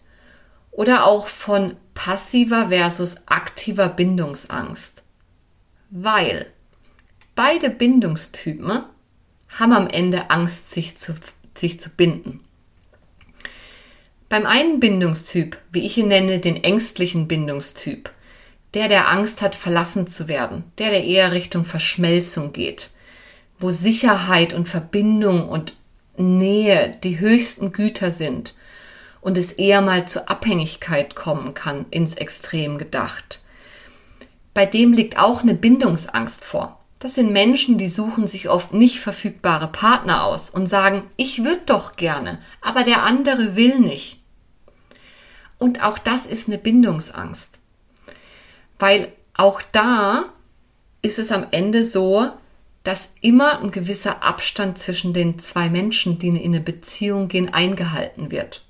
[0.70, 5.02] Oder auch von passiver versus aktiver Bindungsangst.
[5.90, 6.46] Weil
[7.34, 8.82] beide Bindungstypen
[9.48, 11.14] haben am Ende Angst, sich zu,
[11.54, 12.40] sich zu binden.
[14.28, 18.10] Beim einen Bindungstyp, wie ich ihn nenne, den ängstlichen Bindungstyp,
[18.74, 22.90] der, der Angst hat, verlassen zu werden, der, der eher Richtung Verschmelzung geht,
[23.60, 25.74] wo Sicherheit und Verbindung und
[26.16, 28.54] Nähe die höchsten Güter sind
[29.24, 33.40] und es eher mal zur Abhängigkeit kommen kann, ins Extrem gedacht.
[34.52, 36.78] Bei dem liegt auch eine Bindungsangst vor.
[36.98, 41.62] Das sind Menschen, die suchen sich oft nicht verfügbare Partner aus und sagen, ich würde
[41.66, 44.20] doch gerne, aber der andere will nicht.
[45.58, 47.58] Und auch das ist eine Bindungsangst.
[48.78, 50.26] Weil auch da
[51.00, 52.30] ist es am Ende so,
[52.82, 58.30] dass immer ein gewisser Abstand zwischen den zwei Menschen, die in eine Beziehung gehen, eingehalten
[58.30, 58.63] wird.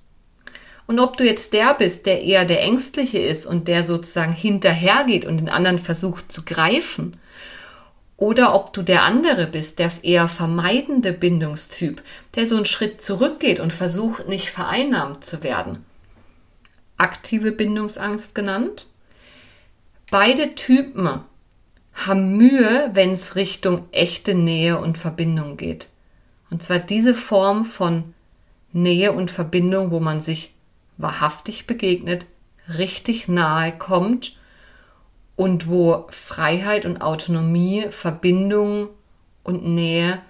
[0.87, 5.25] Und ob du jetzt der bist, der eher der Ängstliche ist und der sozusagen hinterhergeht
[5.25, 7.16] und den anderen versucht zu greifen,
[8.16, 12.03] oder ob du der andere bist, der eher vermeidende Bindungstyp,
[12.37, 15.85] der so einen Schritt zurückgeht und versucht, nicht vereinnahmt zu werden.
[16.97, 18.87] Aktive Bindungsangst genannt.
[20.11, 21.20] Beide Typen
[21.92, 25.88] haben Mühe, wenn es Richtung echte Nähe und Verbindung geht.
[26.51, 28.14] Und zwar diese Form von
[28.73, 30.53] Nähe und Verbindung, wo man sich
[30.96, 32.26] wahrhaftig begegnet,
[32.78, 34.38] richtig nahe kommt
[35.37, 38.88] und wo Freiheit und Autonomie, Verbindung
[39.42, 40.20] und Nähe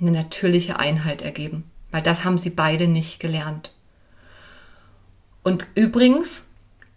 [0.00, 1.70] eine natürliche Einheit ergeben.
[1.90, 3.72] Weil das haben sie beide nicht gelernt.
[5.42, 6.44] Und übrigens,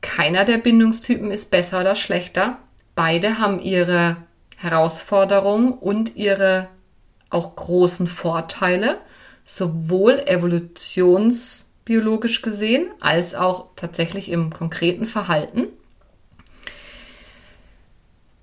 [0.02, 2.58] keiner der Bindungstypen ist besser oder schlechter.
[2.96, 4.18] Beide haben ihre
[4.58, 6.68] Herausforderungen und ihre
[7.30, 9.00] auch großen Vorteile,
[9.46, 10.14] sowohl
[11.86, 15.68] evolutionsbiologisch gesehen als auch tatsächlich im konkreten Verhalten.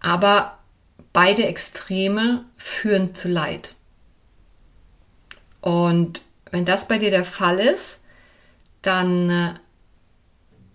[0.00, 0.58] Aber
[1.12, 3.74] beide Extreme führen zu Leid.
[5.60, 8.00] Und wenn das bei dir der Fall ist,
[8.82, 9.54] dann äh,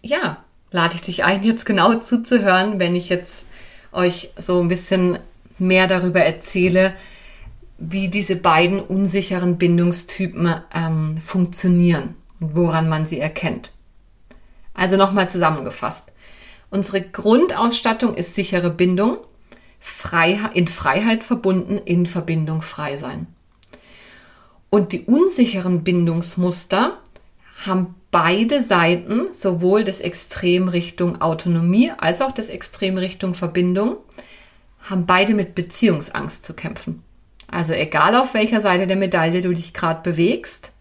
[0.02, 3.46] ja, lade ich dich ein, jetzt genau zuzuhören, wenn ich jetzt
[3.92, 5.20] euch so ein bisschen
[5.58, 6.94] mehr darüber erzähle,
[7.78, 12.16] wie diese beiden unsicheren Bindungstypen ähm, funktionieren
[12.54, 13.74] woran man sie erkennt.
[14.74, 16.12] Also nochmal zusammengefasst.
[16.70, 19.18] Unsere Grundausstattung ist sichere Bindung,
[20.54, 23.28] in Freiheit verbunden, in Verbindung frei sein.
[24.70, 26.98] Und die unsicheren Bindungsmuster
[27.66, 33.98] haben beide Seiten, sowohl das Extrem Richtung Autonomie als auch das Extrem Richtung Verbindung,
[34.82, 37.04] haben beide mit Beziehungsangst zu kämpfen.
[37.48, 40.73] Also egal auf welcher Seite der Medaille du dich gerade bewegst,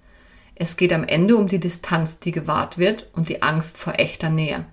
[0.62, 4.30] es geht am Ende um die Distanz, die gewahrt wird und die Angst vor echter
[4.30, 4.64] Nähe.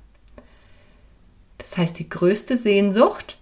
[1.57, 3.39] Das heißt, die größte Sehnsucht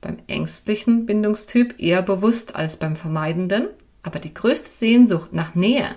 [0.00, 3.68] beim ängstlichen Bindungstyp eher bewusst als beim vermeidenden,
[4.02, 5.94] aber die größte Sehnsucht nach Nähe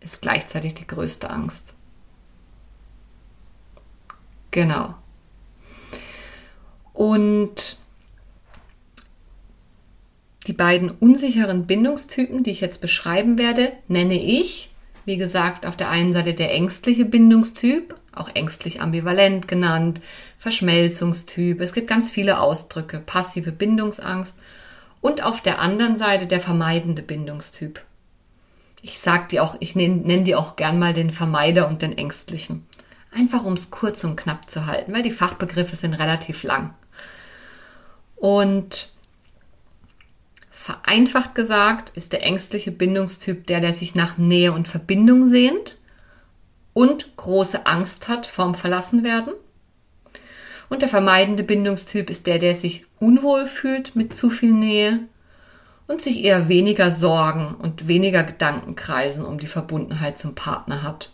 [0.00, 1.74] ist gleichzeitig die größte Angst.
[4.50, 4.96] Genau.
[6.92, 7.78] Und
[10.48, 14.73] die beiden unsicheren Bindungstypen, die ich jetzt beschreiben werde, nenne ich,
[15.04, 20.00] wie gesagt, auf der einen Seite der ängstliche Bindungstyp, auch ängstlich ambivalent genannt,
[20.38, 21.60] Verschmelzungstyp.
[21.60, 24.36] Es gibt ganz viele Ausdrücke, passive Bindungsangst
[25.00, 27.84] und auf der anderen Seite der vermeidende Bindungstyp.
[28.82, 31.96] Ich sag die auch, ich nenne nenn die auch gern mal den Vermeider und den
[31.96, 32.66] Ängstlichen.
[33.10, 36.74] Einfach um es kurz und knapp zu halten, weil die Fachbegriffe sind relativ lang.
[38.16, 38.93] Und
[40.64, 45.76] Vereinfacht gesagt ist der ängstliche Bindungstyp der, der sich nach Nähe und Verbindung sehnt
[46.72, 49.34] und große Angst hat vorm Verlassenwerden.
[50.70, 55.00] Und der vermeidende Bindungstyp ist der, der sich unwohl fühlt mit zu viel Nähe
[55.86, 61.10] und sich eher weniger Sorgen und weniger Gedankenkreisen um die Verbundenheit zum Partner hat.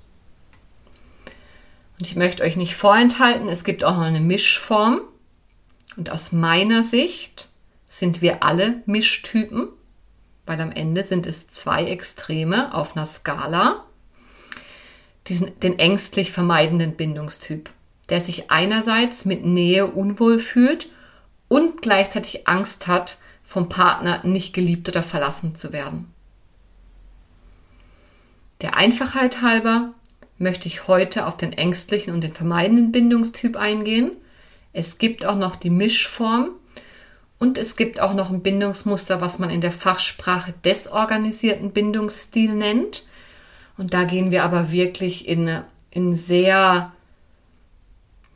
[1.99, 5.01] Und ich möchte euch nicht vorenthalten, es gibt auch noch eine Mischform.
[5.97, 7.50] Und aus meiner Sicht
[7.91, 9.69] sind wir alle Mischtypen,
[10.47, 13.85] weil am Ende sind es zwei Extreme auf einer Skala.
[15.27, 17.69] Diesen, den ängstlich vermeidenden Bindungstyp,
[18.09, 20.89] der sich einerseits mit Nähe unwohl fühlt
[21.49, 26.15] und gleichzeitig Angst hat, vom Partner nicht geliebt oder verlassen zu werden.
[28.61, 29.95] Der Einfachheit halber
[30.39, 34.13] möchte ich heute auf den ängstlichen und den vermeidenden Bindungstyp eingehen.
[34.73, 36.51] Es gibt auch noch die Mischform,
[37.41, 43.07] und es gibt auch noch ein Bindungsmuster, was man in der Fachsprache desorganisierten Bindungsstil nennt.
[43.79, 46.93] Und da gehen wir aber wirklich in, in sehr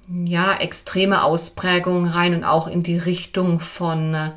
[0.08, 4.32] ja, extreme Ausprägungen rein und auch in die Richtung von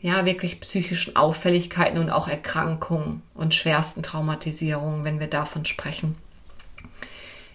[0.00, 6.16] ja, wirklich psychischen Auffälligkeiten und auch Erkrankungen und schwersten Traumatisierungen, wenn wir davon sprechen.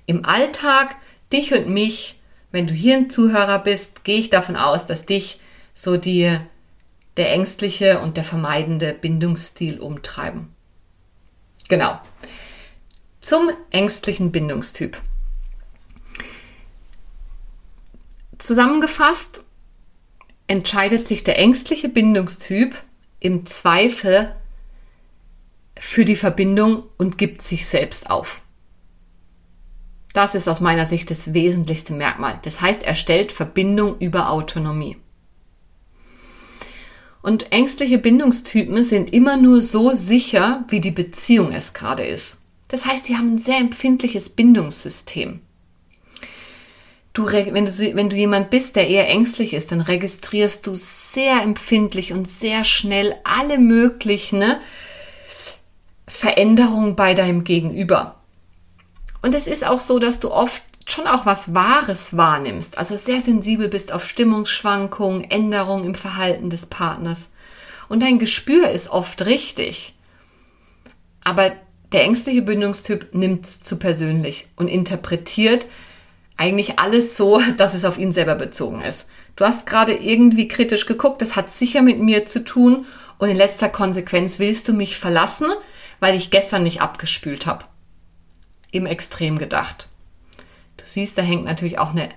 [0.05, 0.95] Im Alltag,
[1.33, 2.19] dich und mich,
[2.51, 5.38] wenn du hier ein Zuhörer bist, gehe ich davon aus, dass dich
[5.79, 6.37] so die,
[7.15, 10.53] der ängstliche und der vermeidende Bindungsstil umtreiben.
[11.69, 12.01] Genau.
[13.21, 15.01] Zum ängstlichen Bindungstyp.
[18.37, 19.41] Zusammengefasst
[20.47, 22.75] entscheidet sich der ängstliche Bindungstyp
[23.21, 24.35] im Zweifel
[25.79, 28.41] für die Verbindung und gibt sich selbst auf.
[30.11, 32.37] Das ist aus meiner Sicht das wesentlichste Merkmal.
[32.41, 34.97] Das heißt, er stellt Verbindung über Autonomie.
[37.21, 42.39] Und ängstliche Bindungstypen sind immer nur so sicher, wie die Beziehung es gerade ist.
[42.69, 45.41] Das heißt, die haben ein sehr empfindliches Bindungssystem.
[47.13, 51.41] Du, wenn, du, wenn du jemand bist, der eher ängstlich ist, dann registrierst du sehr
[51.41, 54.61] empfindlich und sehr schnell alle möglichen ne,
[56.07, 58.21] Veränderungen bei deinem Gegenüber.
[59.21, 63.21] Und es ist auch so, dass du oft schon auch was Wahres wahrnimmst, also sehr
[63.21, 67.29] sensibel bist auf Stimmungsschwankungen, Änderungen im Verhalten des Partners.
[67.87, 69.95] Und dein Gespür ist oft richtig.
[71.23, 71.51] Aber
[71.91, 75.67] der ängstliche Bindungstyp nimmt es zu persönlich und interpretiert
[76.37, 79.07] eigentlich alles so, dass es auf ihn selber bezogen ist.
[79.35, 82.85] Du hast gerade irgendwie kritisch geguckt, das hat sicher mit mir zu tun
[83.17, 85.47] und in letzter Konsequenz willst du mich verlassen,
[85.99, 87.65] weil ich gestern nicht abgespült habe.
[88.71, 89.87] Im Extrem gedacht.
[90.89, 92.09] Siehst, da hängt natürlich auch eine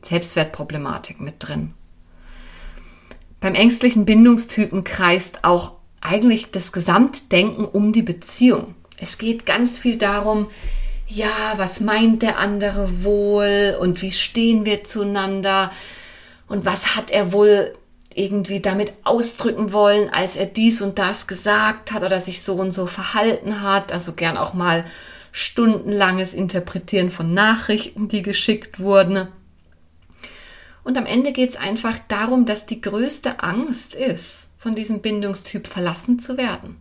[0.00, 1.74] Selbstwertproblematik mit drin.
[3.40, 8.74] Beim ängstlichen Bindungstypen kreist auch eigentlich das Gesamtdenken um die Beziehung.
[8.96, 10.46] Es geht ganz viel darum,
[11.08, 15.70] ja, was meint der andere wohl und wie stehen wir zueinander
[16.48, 17.74] und was hat er wohl
[18.14, 22.72] irgendwie damit ausdrücken wollen, als er dies und das gesagt hat oder sich so und
[22.72, 23.92] so verhalten hat.
[23.92, 24.86] Also gern auch mal
[25.36, 29.28] stundenlanges Interpretieren von Nachrichten, die geschickt wurden.
[30.82, 35.66] Und am Ende geht es einfach darum, dass die größte Angst ist, von diesem Bindungstyp
[35.66, 36.76] verlassen zu werden.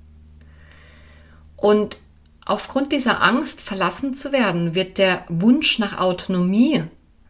[1.57, 1.97] Und
[2.45, 6.83] aufgrund dieser Angst, verlassen zu werden, wird der Wunsch nach Autonomie,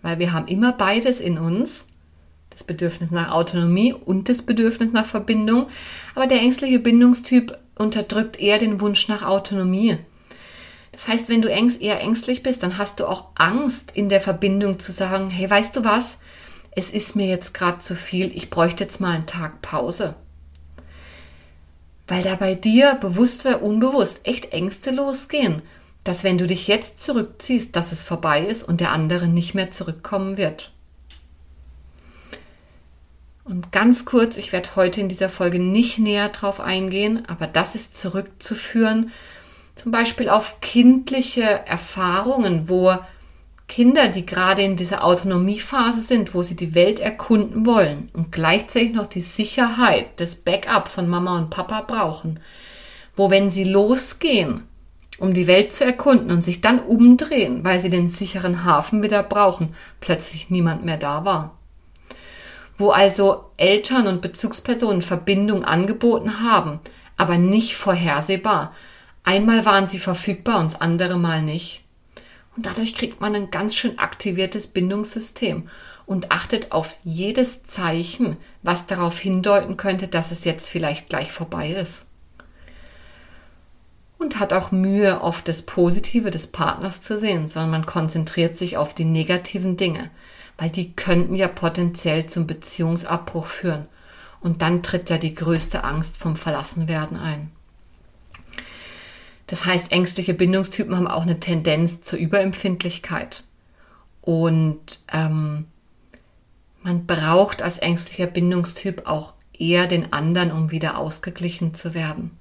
[0.03, 1.87] weil wir haben immer beides in uns,
[2.51, 5.69] das Bedürfnis nach Autonomie und das Bedürfnis nach Verbindung,
[6.13, 9.97] aber der ängstliche Bindungstyp unterdrückt eher den Wunsch nach Autonomie.
[10.95, 14.79] Das heißt, wenn du eher ängstlich bist, dann hast du auch Angst in der Verbindung
[14.79, 16.19] zu sagen, hey, weißt du was?
[16.71, 20.15] Es ist mir jetzt gerade zu viel, ich bräuchte jetzt mal einen Tag Pause.
[22.07, 25.61] Weil da bei dir bewusst oder unbewusst echt Ängste losgehen,
[26.05, 29.71] dass wenn du dich jetzt zurückziehst, dass es vorbei ist und der andere nicht mehr
[29.71, 30.71] zurückkommen wird.
[33.43, 37.75] Und ganz kurz, ich werde heute in dieser Folge nicht näher drauf eingehen, aber das
[37.75, 39.11] ist zurückzuführen
[39.75, 42.95] zum Beispiel auf kindliche Erfahrungen, wo
[43.67, 48.93] Kinder, die gerade in dieser Autonomiephase sind, wo sie die Welt erkunden wollen und gleichzeitig
[48.93, 52.39] noch die Sicherheit, das Backup von Mama und Papa brauchen,
[53.15, 54.63] wo wenn sie losgehen,
[55.17, 59.23] um die Welt zu erkunden und sich dann umdrehen, weil sie den sicheren Hafen wieder
[59.23, 61.57] brauchen, plötzlich niemand mehr da war.
[62.77, 66.79] Wo also Eltern und Bezugspersonen Verbindung angeboten haben,
[67.17, 68.73] aber nicht vorhersehbar,
[69.25, 71.83] Einmal waren sie verfügbar und das andere Mal nicht.
[72.55, 75.67] Und dadurch kriegt man ein ganz schön aktiviertes Bindungssystem
[76.05, 81.71] und achtet auf jedes Zeichen, was darauf hindeuten könnte, dass es jetzt vielleicht gleich vorbei
[81.71, 82.05] ist.
[84.19, 88.77] Und hat auch Mühe, oft das Positive des Partners zu sehen, sondern man konzentriert sich
[88.77, 90.11] auf die negativen Dinge,
[90.57, 93.87] weil die könnten ja potenziell zum Beziehungsabbruch führen.
[94.39, 97.54] Und dann tritt ja die größte Angst vom Verlassenwerden ein.
[99.47, 103.43] Das heißt, ängstliche Bindungstypen haben auch eine Tendenz zur Überempfindlichkeit.
[104.21, 105.65] Und ähm,
[106.81, 112.31] man braucht als ängstlicher Bindungstyp auch eher den anderen, um wieder ausgeglichen zu werden.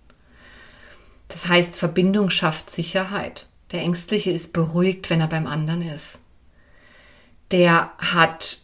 [1.28, 3.48] Das heißt, Verbindung schafft Sicherheit.
[3.72, 6.20] Der Ängstliche ist beruhigt, wenn er beim anderen ist.
[7.50, 8.58] Der hat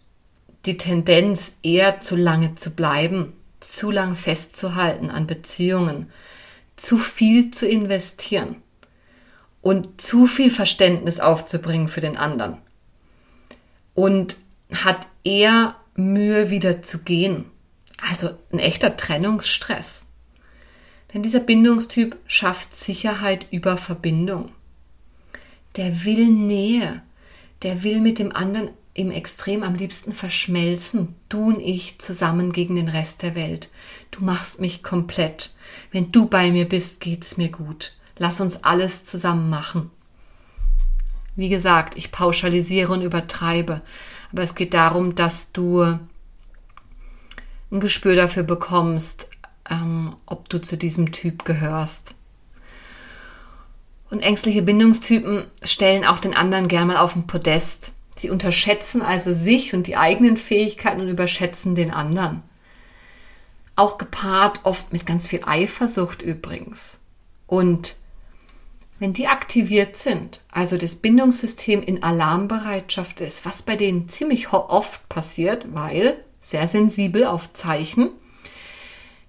[0.66, 6.10] die Tendenz, eher zu lange zu bleiben, zu lang festzuhalten an Beziehungen,
[6.80, 8.56] zu viel zu investieren
[9.60, 12.56] und zu viel Verständnis aufzubringen für den anderen.
[13.94, 14.36] Und
[14.72, 17.44] hat eher Mühe wieder zu gehen.
[17.98, 20.06] Also ein echter Trennungsstress.
[21.12, 24.52] Denn dieser Bindungstyp schafft Sicherheit über Verbindung.
[25.76, 27.02] Der will Nähe.
[27.62, 31.14] Der will mit dem anderen im Extrem am liebsten verschmelzen.
[31.28, 33.68] Du und ich zusammen gegen den Rest der Welt.
[34.10, 35.54] Du machst mich komplett.
[35.90, 37.94] Wenn du bei mir bist, geht's mir gut.
[38.18, 39.90] Lass uns alles zusammen machen.
[41.36, 43.82] Wie gesagt, ich pauschalisiere und übertreibe,
[44.32, 49.28] aber es geht darum, dass du ein Gespür dafür bekommst,
[49.70, 52.14] ähm, ob du zu diesem Typ gehörst.
[54.10, 57.92] Und ängstliche Bindungstypen stellen auch den anderen gern mal auf den Podest.
[58.20, 62.42] Sie unterschätzen also sich und die eigenen Fähigkeiten und überschätzen den anderen.
[63.76, 66.98] Auch gepaart oft mit ganz viel Eifersucht übrigens.
[67.46, 67.96] Und
[68.98, 75.08] wenn die aktiviert sind, also das Bindungssystem in Alarmbereitschaft ist, was bei denen ziemlich oft
[75.08, 78.10] passiert, weil sehr sensibel auf Zeichen,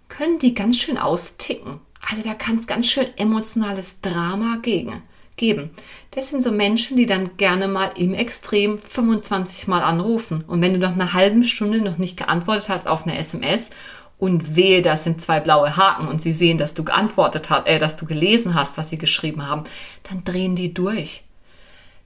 [0.09, 1.79] können die ganz schön austicken.
[2.01, 5.01] Also da kann es ganz schön emotionales Drama gegen,
[5.41, 5.71] geben.
[6.11, 10.43] Das sind so Menschen, die dann gerne mal im Extrem 25 Mal anrufen.
[10.47, 13.71] Und wenn du nach einer halben Stunde noch nicht geantwortet hast auf eine SMS
[14.19, 17.79] und wehe, das sind zwei blaue Haken und sie sehen, dass du geantwortet hast, äh,
[17.79, 19.63] dass du gelesen hast, was sie geschrieben haben,
[20.09, 21.23] dann drehen die durch.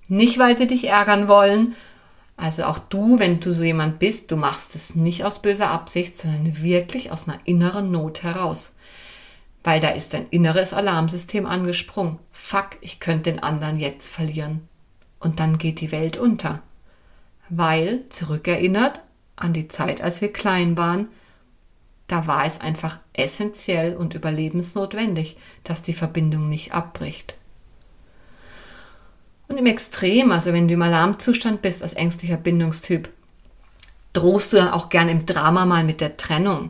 [0.08, 1.76] Nicht, weil sie dich ärgern wollen.
[2.38, 6.18] Also auch du, wenn du so jemand bist, du machst es nicht aus böser Absicht,
[6.18, 8.75] sondern wirklich aus einer inneren Not heraus.
[9.66, 12.20] Weil da ist dein inneres Alarmsystem angesprungen.
[12.32, 14.70] Fuck, ich könnte den anderen jetzt verlieren.
[15.20, 16.62] Und dann geht die Welt unter.
[17.50, 19.02] Weil, zurückerinnert
[19.36, 21.08] an die Zeit, als wir klein waren,
[22.06, 27.34] da war es einfach essentiell und überlebensnotwendig, dass die Verbindung nicht abbricht.
[29.48, 33.10] Und im Extrem, also wenn du im Alarmzustand bist als ängstlicher Bindungstyp,
[34.14, 36.70] drohst du dann auch gern im Drama mal mit der Trennung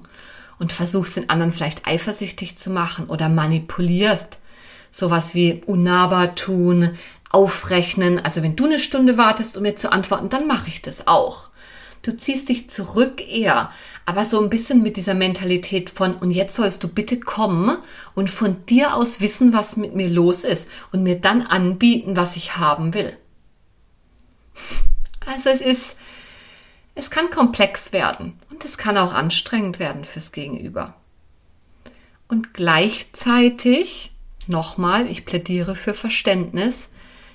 [0.60, 4.40] und versuchst den anderen vielleicht eifersüchtig zu machen oder manipulierst.
[4.92, 6.98] Sowas wie unnahbar tun,
[7.30, 8.20] aufrechnen.
[8.20, 11.50] Also wenn du eine Stunde wartest, um mir zu antworten, dann mache ich das auch.
[12.02, 13.72] Du ziehst dich zurück eher,
[14.06, 17.78] aber so ein bisschen mit dieser Mentalität von, und jetzt sollst du bitte kommen
[18.14, 22.36] und von dir aus wissen, was mit mir los ist und mir dann anbieten, was
[22.36, 23.16] ich haben will.
[25.28, 25.96] Also es ist,
[26.96, 30.96] es kann komplex werden und es kann auch anstrengend werden fürs Gegenüber.
[32.28, 34.12] Und gleichzeitig,
[34.48, 36.90] nochmal, ich plädiere für Verständnis,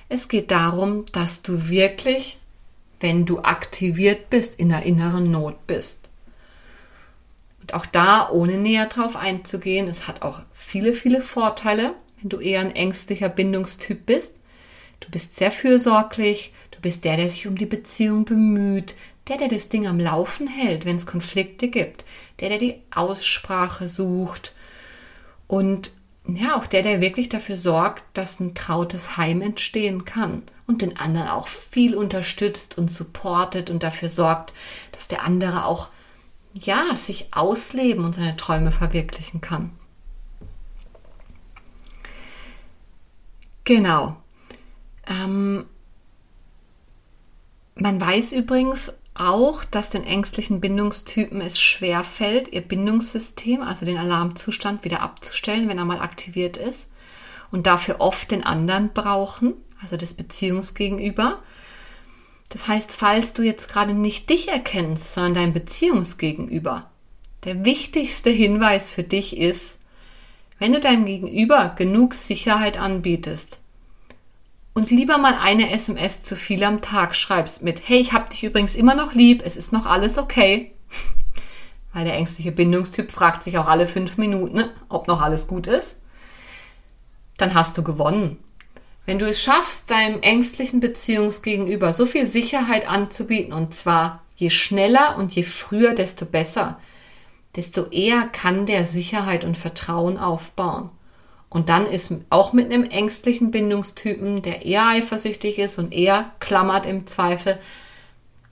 [0.08, 2.38] es geht darum, dass du wirklich,
[2.98, 6.10] wenn du aktiviert bist, in der inneren Not bist.
[7.60, 12.40] Und auch da, ohne näher drauf einzugehen, es hat auch viele, viele Vorteile, wenn du
[12.40, 14.36] eher ein ängstlicher Bindungstyp bist.
[14.98, 18.96] Du bist sehr fürsorglich, du bist der, der sich um die Beziehung bemüht,
[19.30, 22.04] der, der das Ding am Laufen hält, wenn es Konflikte gibt,
[22.40, 24.52] der, der die Aussprache sucht
[25.46, 25.92] und
[26.26, 30.98] ja, auch der, der wirklich dafür sorgt, dass ein trautes Heim entstehen kann und den
[30.98, 34.52] anderen auch viel unterstützt und supportet und dafür sorgt,
[34.92, 35.88] dass der andere auch
[36.52, 39.70] ja, sich ausleben und seine Träume verwirklichen kann.
[43.64, 44.16] Genau.
[45.06, 45.64] Ähm,
[47.76, 53.98] man weiß übrigens auch, dass den ängstlichen Bindungstypen es schwer fällt, ihr Bindungssystem, also den
[53.98, 56.88] Alarmzustand, wieder abzustellen, wenn er mal aktiviert ist
[57.50, 61.42] und dafür oft den anderen brauchen, also das Beziehungsgegenüber.
[62.48, 66.90] Das heißt, falls du jetzt gerade nicht dich erkennst, sondern dein Beziehungsgegenüber,
[67.44, 69.78] der wichtigste Hinweis für dich ist,
[70.58, 73.59] wenn du deinem Gegenüber genug Sicherheit anbietest,
[74.74, 78.44] und lieber mal eine SMS zu viel am Tag schreibst mit, hey, ich hab dich
[78.44, 80.72] übrigens immer noch lieb, es ist noch alles okay.
[81.92, 85.98] Weil der ängstliche Bindungstyp fragt sich auch alle fünf Minuten, ob noch alles gut ist.
[87.36, 88.38] Dann hast du gewonnen.
[89.06, 95.16] Wenn du es schaffst, deinem ängstlichen Beziehungsgegenüber so viel Sicherheit anzubieten, und zwar je schneller
[95.18, 96.78] und je früher, desto besser,
[97.56, 100.90] desto eher kann der Sicherheit und Vertrauen aufbauen.
[101.50, 106.86] Und dann ist auch mit einem ängstlichen Bindungstypen, der eher eifersüchtig ist und eher klammert
[106.86, 107.58] im Zweifel,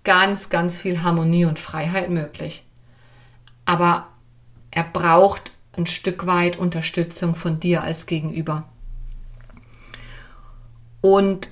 [0.03, 2.65] ganz, ganz viel Harmonie und Freiheit möglich.
[3.65, 4.09] Aber
[4.73, 8.65] er braucht ein Stück weit Unterstützung von dir als Gegenüber.
[11.01, 11.49] Und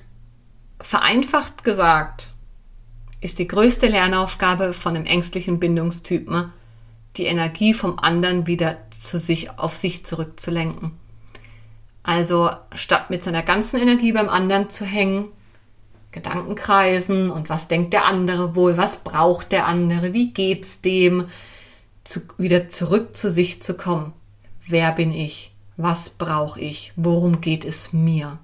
[0.81, 2.29] vereinfacht gesagt
[3.21, 6.51] ist die größte Lernaufgabe von einem ängstlichen Bindungstypen,
[7.15, 11.06] die Energie vom anderen wieder zu sich, auf sich zurückzulenken.
[12.07, 15.25] Also statt mit seiner ganzen Energie beim anderen zu hängen,
[16.13, 21.25] Gedanken kreisen und was denkt der andere wohl, was braucht der andere, wie geht's dem,
[22.05, 24.13] zu, wieder zurück zu sich zu kommen.
[24.65, 25.53] Wer bin ich?
[25.75, 26.93] Was brauche ich?
[26.95, 28.39] Worum geht es mir?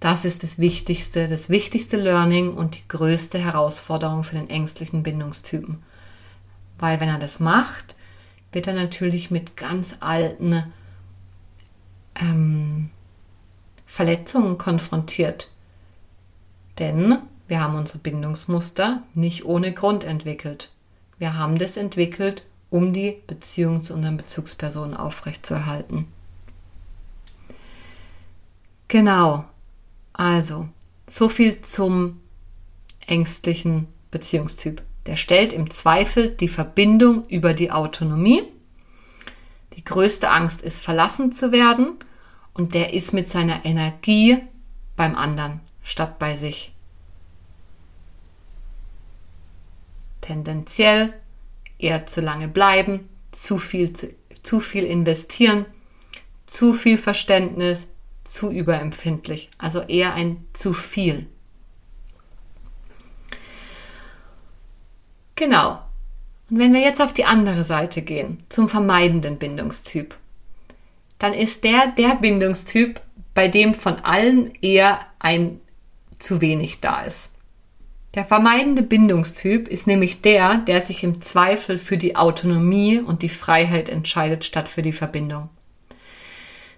[0.00, 5.80] Das ist das Wichtigste, das wichtigste Learning und die größte Herausforderung für den ängstlichen Bindungstypen.
[6.80, 7.94] Weil wenn er das macht,
[8.50, 10.64] wird er natürlich mit ganz alten
[12.20, 12.90] ähm,
[13.86, 15.50] Verletzungen konfrontiert.
[16.78, 20.70] Denn wir haben unsere Bindungsmuster nicht ohne Grund entwickelt.
[21.18, 26.06] Wir haben das entwickelt, um die Beziehung zu unseren Bezugspersonen aufrechtzuerhalten.
[28.86, 29.44] Genau.
[30.12, 30.68] Also,
[31.06, 32.20] so viel zum
[33.06, 34.82] ängstlichen Beziehungstyp.
[35.06, 38.42] Der stellt im Zweifel die Verbindung über die Autonomie.
[39.76, 41.92] Die größte Angst ist, verlassen zu werden
[42.54, 44.38] und der ist mit seiner Energie
[44.96, 46.72] beim anderen statt bei sich.
[50.20, 51.14] Tendenziell
[51.78, 55.66] eher zu lange bleiben, zu viel, zu, zu viel investieren,
[56.46, 57.88] zu viel Verständnis,
[58.24, 61.26] zu überempfindlich, also eher ein zu viel.
[65.34, 65.82] Genau.
[66.50, 70.14] Und wenn wir jetzt auf die andere Seite gehen, zum vermeidenden Bindungstyp,
[71.18, 73.00] dann ist der der Bindungstyp,
[73.34, 75.60] bei dem von allen eher ein
[76.18, 77.30] zu wenig da ist.
[78.14, 83.28] Der vermeidende Bindungstyp ist nämlich der, der sich im Zweifel für die Autonomie und die
[83.28, 85.50] Freiheit entscheidet statt für die Verbindung.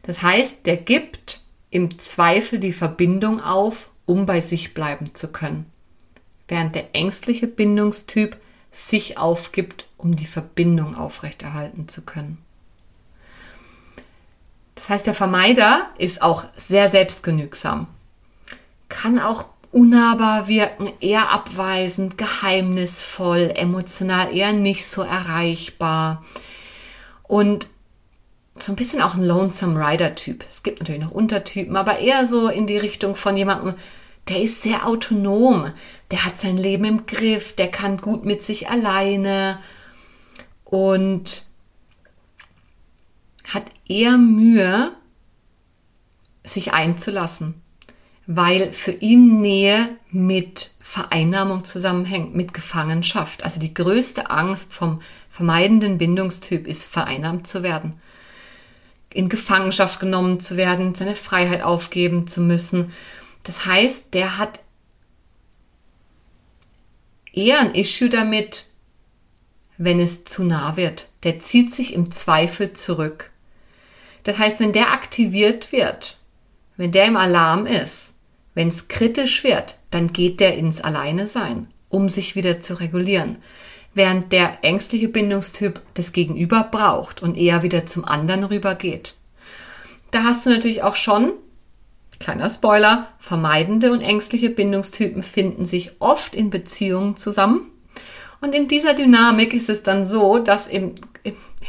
[0.02, 5.66] Das heißt, der gibt im Zweifel die Verbindung auf, um bei sich bleiben zu können.
[6.48, 8.36] Während der ängstliche Bindungstyp
[8.72, 12.38] sich aufgibt, um die Verbindung aufrechterhalten zu können.
[14.80, 17.86] Das heißt, der Vermeider ist auch sehr selbstgenügsam,
[18.88, 26.24] kann auch unnahbar wirken, eher abweisend, geheimnisvoll, emotional eher nicht so erreichbar.
[27.24, 27.66] Und
[28.58, 30.46] so ein bisschen auch ein Lonesome Rider Typ.
[30.48, 33.74] Es gibt natürlich noch Untertypen, aber eher so in die Richtung von jemandem,
[34.30, 35.70] der ist sehr autonom,
[36.10, 39.58] der hat sein Leben im Griff, der kann gut mit sich alleine.
[40.64, 41.49] Und
[43.90, 44.92] eher Mühe,
[46.44, 47.60] sich einzulassen,
[48.26, 53.42] weil für ihn Nähe mit Vereinnahmung zusammenhängt, mit Gefangenschaft.
[53.42, 57.94] Also die größte Angst vom vermeidenden Bindungstyp ist, vereinnahmt zu werden,
[59.12, 62.92] in Gefangenschaft genommen zu werden, seine Freiheit aufgeben zu müssen.
[63.42, 64.60] Das heißt, der hat
[67.32, 68.66] eher ein Issue damit,
[69.78, 71.08] wenn es zu nah wird.
[71.24, 73.29] Der zieht sich im Zweifel zurück.
[74.24, 76.18] Das heißt, wenn der aktiviert wird,
[76.76, 78.14] wenn der im Alarm ist,
[78.54, 83.36] wenn es kritisch wird, dann geht der ins Alleine sein, um sich wieder zu regulieren.
[83.94, 89.14] Während der ängstliche Bindungstyp das Gegenüber braucht und eher wieder zum anderen rübergeht.
[90.10, 91.32] Da hast du natürlich auch schon
[92.20, 97.72] Kleiner Spoiler, vermeidende und ängstliche Bindungstypen finden sich oft in Beziehungen zusammen.
[98.42, 100.94] Und in dieser Dynamik ist es dann so, dass im,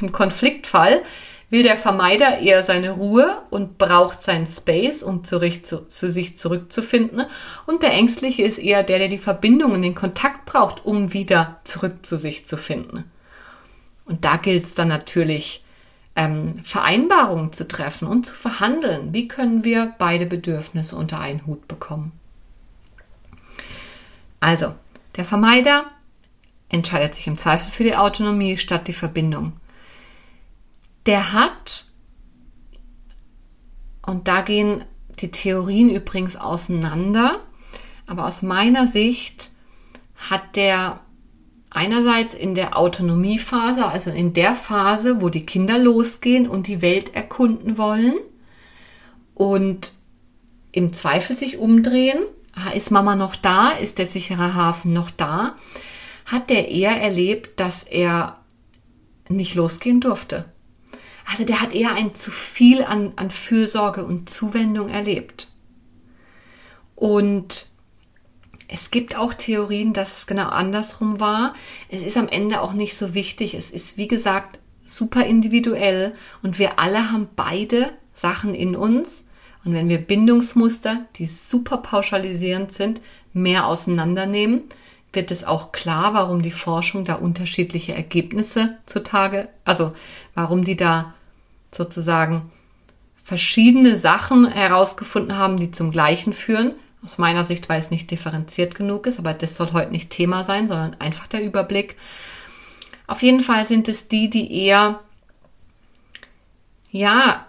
[0.02, 1.04] im Konfliktfall
[1.52, 7.26] will der Vermeider eher seine Ruhe und braucht seinen Space, um zu, zu, sich zurückzufinden.
[7.68, 11.60] Und der Ängstliche ist eher der, der die Verbindung und den Kontakt braucht, um wieder
[11.66, 13.04] zurück zu sich zu finden.
[14.06, 15.64] Und da gilt es dann natürlich,
[16.16, 19.14] ähm, Vereinbarungen zu treffen und zu verhandeln.
[19.14, 22.14] Wie können wir beide Bedürfnisse unter einen Hut bekommen?
[24.40, 24.74] Also,
[25.16, 25.86] der Vermeider
[26.70, 29.54] entscheidet sich im Zweifel für die Autonomie statt die Verbindung.
[31.06, 31.86] Der hat,
[34.06, 34.86] und da gehen
[35.20, 37.40] die Theorien übrigens auseinander,
[38.08, 39.52] aber aus meiner Sicht
[40.30, 41.02] hat der
[41.70, 47.16] einerseits in der Autonomiephase, also in der Phase, wo die Kinder losgehen und die Welt
[47.16, 48.16] erkunden wollen
[49.34, 49.94] und
[50.74, 52.20] im Zweifel sich umdrehen,
[52.76, 55.56] ist Mama noch da, ist der sichere Hafen noch da,
[56.26, 58.38] hat er eher erlebt, dass er
[59.30, 60.51] nicht losgehen durfte.
[61.32, 65.48] Also der hat eher ein zu viel an, an Fürsorge und Zuwendung erlebt.
[66.96, 67.68] Und
[68.68, 71.54] es gibt auch Theorien, dass es genau andersrum war.
[71.90, 73.54] Es ist am Ende auch nicht so wichtig.
[73.54, 79.26] Es ist, wie gesagt, super individuell und wir alle haben beide Sachen in uns.
[79.64, 83.00] Und wenn wir Bindungsmuster, die super pauschalisierend sind,
[83.32, 84.64] mehr auseinandernehmen,
[85.14, 89.94] wird es auch klar, warum die Forschung da unterschiedliche Ergebnisse zutage, also
[90.34, 91.14] warum die da
[91.74, 92.52] sozusagen
[93.24, 98.76] verschiedene Sachen herausgefunden haben, die zum Gleichen führen, aus meiner Sicht, weil es nicht differenziert
[98.76, 101.96] genug ist, aber das soll heute nicht Thema sein, sondern einfach der Überblick.
[103.08, 105.00] Auf jeden Fall sind es die, die eher,
[106.92, 107.46] ja,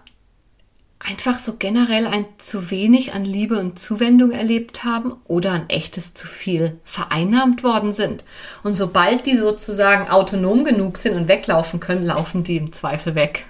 [0.98, 6.14] einfach so generell ein zu wenig an Liebe und Zuwendung erlebt haben oder ein echtes
[6.14, 8.24] zu viel vereinnahmt worden sind.
[8.62, 13.46] Und sobald die sozusagen autonom genug sind und weglaufen können, laufen die im Zweifel weg.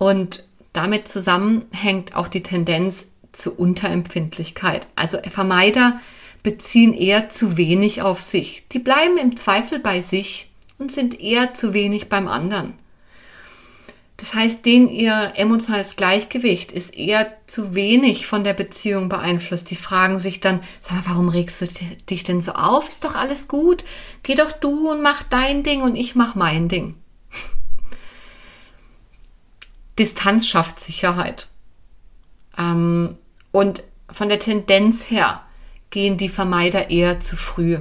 [0.00, 4.86] Und damit zusammenhängt auch die Tendenz, zu Unterempfindlichkeit.
[4.96, 6.00] Also Vermeider
[6.42, 8.64] beziehen eher zu wenig auf sich.
[8.72, 12.72] Die bleiben im Zweifel bei sich und sind eher zu wenig beim anderen.
[14.16, 19.70] Das heißt, denen ihr emotionales Gleichgewicht ist eher zu wenig von der Beziehung beeinflusst.
[19.70, 21.68] Die fragen sich dann, sag mal, warum regst du
[22.08, 22.88] dich denn so auf?
[22.88, 23.84] Ist doch alles gut.
[24.22, 26.96] Geh doch du und mach dein Ding und ich mach mein Ding.
[30.00, 31.48] Distanz schafft Sicherheit.
[32.56, 33.18] Ähm,
[33.52, 35.42] und von der Tendenz her
[35.90, 37.78] gehen die Vermeider eher zu früh.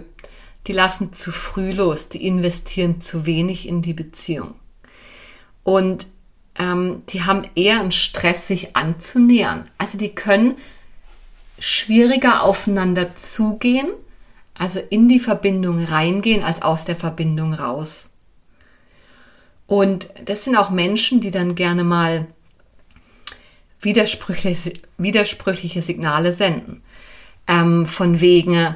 [0.68, 4.56] Die lassen zu früh los, die investieren zu wenig in die Beziehung.
[5.64, 6.08] Und
[6.58, 9.70] ähm, die haben eher einen Stress, sich anzunähern.
[9.78, 10.58] Also die können
[11.58, 13.88] schwieriger aufeinander zugehen,
[14.56, 18.10] also in die Verbindung reingehen, als aus der Verbindung raus.
[19.70, 22.26] Und das sind auch Menschen, die dann gerne mal
[23.82, 26.82] widersprüchliche, widersprüchliche Signale senden.
[27.48, 28.76] Ähm, von wegen,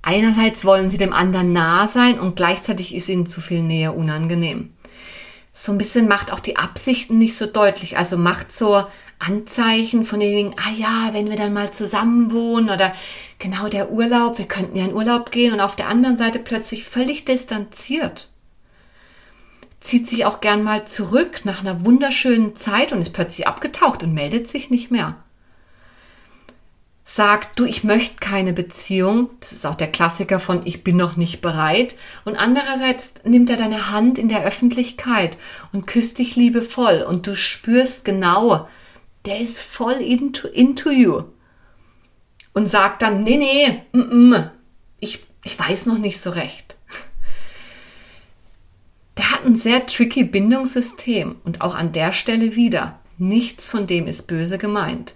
[0.00, 4.72] einerseits wollen sie dem anderen nah sein und gleichzeitig ist ihnen zu viel Nähe unangenehm.
[5.54, 7.98] So ein bisschen macht auch die Absichten nicht so deutlich.
[7.98, 8.84] Also macht so
[9.18, 12.94] Anzeichen von den ah ja, wenn wir dann mal zusammen wohnen oder
[13.40, 16.84] genau der Urlaub, wir könnten ja in Urlaub gehen und auf der anderen Seite plötzlich
[16.84, 18.28] völlig distanziert.
[19.80, 24.12] Zieht sich auch gern mal zurück nach einer wunderschönen Zeit und ist plötzlich abgetaucht und
[24.12, 25.16] meldet sich nicht mehr.
[27.04, 29.30] Sagt, du, ich möchte keine Beziehung.
[29.40, 31.96] Das ist auch der Klassiker von ich bin noch nicht bereit.
[32.24, 35.38] Und andererseits nimmt er deine Hand in der Öffentlichkeit
[35.72, 38.68] und küsst dich liebevoll und du spürst genau,
[39.24, 41.22] der ist voll into, into you.
[42.52, 44.50] Und sagt dann, nee, nee, mm, mm,
[45.00, 46.67] ich, ich weiß noch nicht so recht.
[49.18, 54.06] Der hat ein sehr tricky Bindungssystem und auch an der Stelle wieder, nichts von dem
[54.06, 55.14] ist böse gemeint,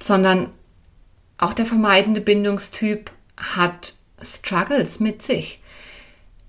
[0.00, 0.52] sondern
[1.36, 5.60] auch der vermeidende Bindungstyp hat Struggles mit sich.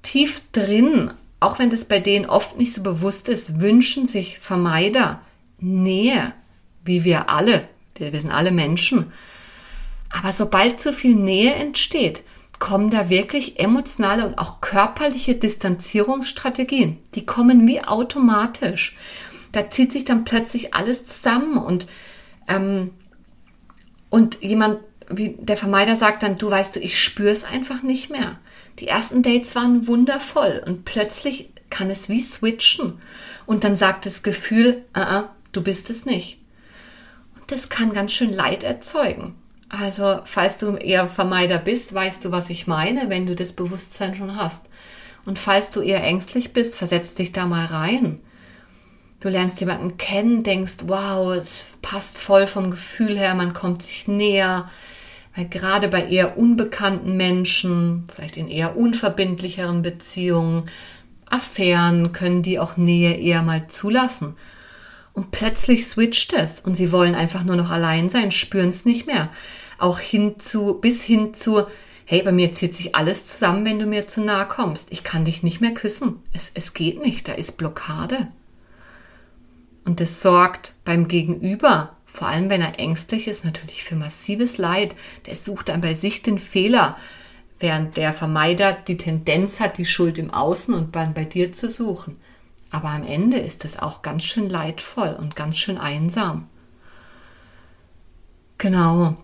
[0.03, 5.21] Tief drin auch wenn das bei denen oft nicht so bewusst ist, wünschen sich Vermeider
[5.57, 6.33] Nähe,
[6.85, 7.67] wie wir alle.
[7.97, 9.11] Wir sind alle Menschen.
[10.11, 12.21] Aber sobald zu viel Nähe entsteht,
[12.61, 16.99] kommen da wirklich emotionale und auch körperliche Distanzierungsstrategien.
[17.15, 18.95] Die kommen wie automatisch.
[19.51, 21.87] Da zieht sich dann plötzlich alles zusammen und,
[22.47, 22.91] ähm,
[24.09, 28.09] und jemand wie der Vermeider sagt dann, du weißt du, ich spüre es einfach nicht
[28.09, 28.39] mehr.
[28.79, 33.01] Die ersten Dates waren wundervoll und plötzlich kann es wie switchen.
[33.45, 36.39] Und dann sagt das Gefühl, uh -uh, du bist es nicht.
[37.35, 39.35] Und das kann ganz schön Leid erzeugen.
[39.73, 44.13] Also, falls du eher Vermeider bist, weißt du, was ich meine, wenn du das Bewusstsein
[44.15, 44.65] schon hast.
[45.25, 48.19] Und falls du eher ängstlich bist, versetz dich da mal rein.
[49.21, 54.09] Du lernst jemanden kennen, denkst, wow, es passt voll vom Gefühl her, man kommt sich
[54.09, 54.69] näher,
[55.35, 60.63] weil gerade bei eher unbekannten Menschen, vielleicht in eher unverbindlicheren Beziehungen,
[61.29, 64.35] Affären können die auch Nähe eher mal zulassen.
[65.13, 69.07] Und plötzlich switcht es und sie wollen einfach nur noch allein sein, spüren es nicht
[69.07, 69.29] mehr.
[69.81, 71.65] Auch hin zu, bis hin zu,
[72.05, 74.91] hey, bei mir zieht sich alles zusammen, wenn du mir zu nahe kommst.
[74.91, 76.17] Ich kann dich nicht mehr küssen.
[76.33, 78.27] Es, es geht nicht, da ist Blockade.
[79.85, 84.95] Und das sorgt beim Gegenüber vor allem wenn er ängstlich ist, natürlich für massives Leid.
[85.25, 86.97] Der sucht dann bei sich den Fehler,
[87.59, 91.69] während der Vermeider die Tendenz hat, die Schuld im Außen und bei, bei dir zu
[91.69, 92.17] suchen.
[92.69, 96.47] Aber am Ende ist es auch ganz schön leidvoll und ganz schön einsam.
[98.57, 99.17] Genau.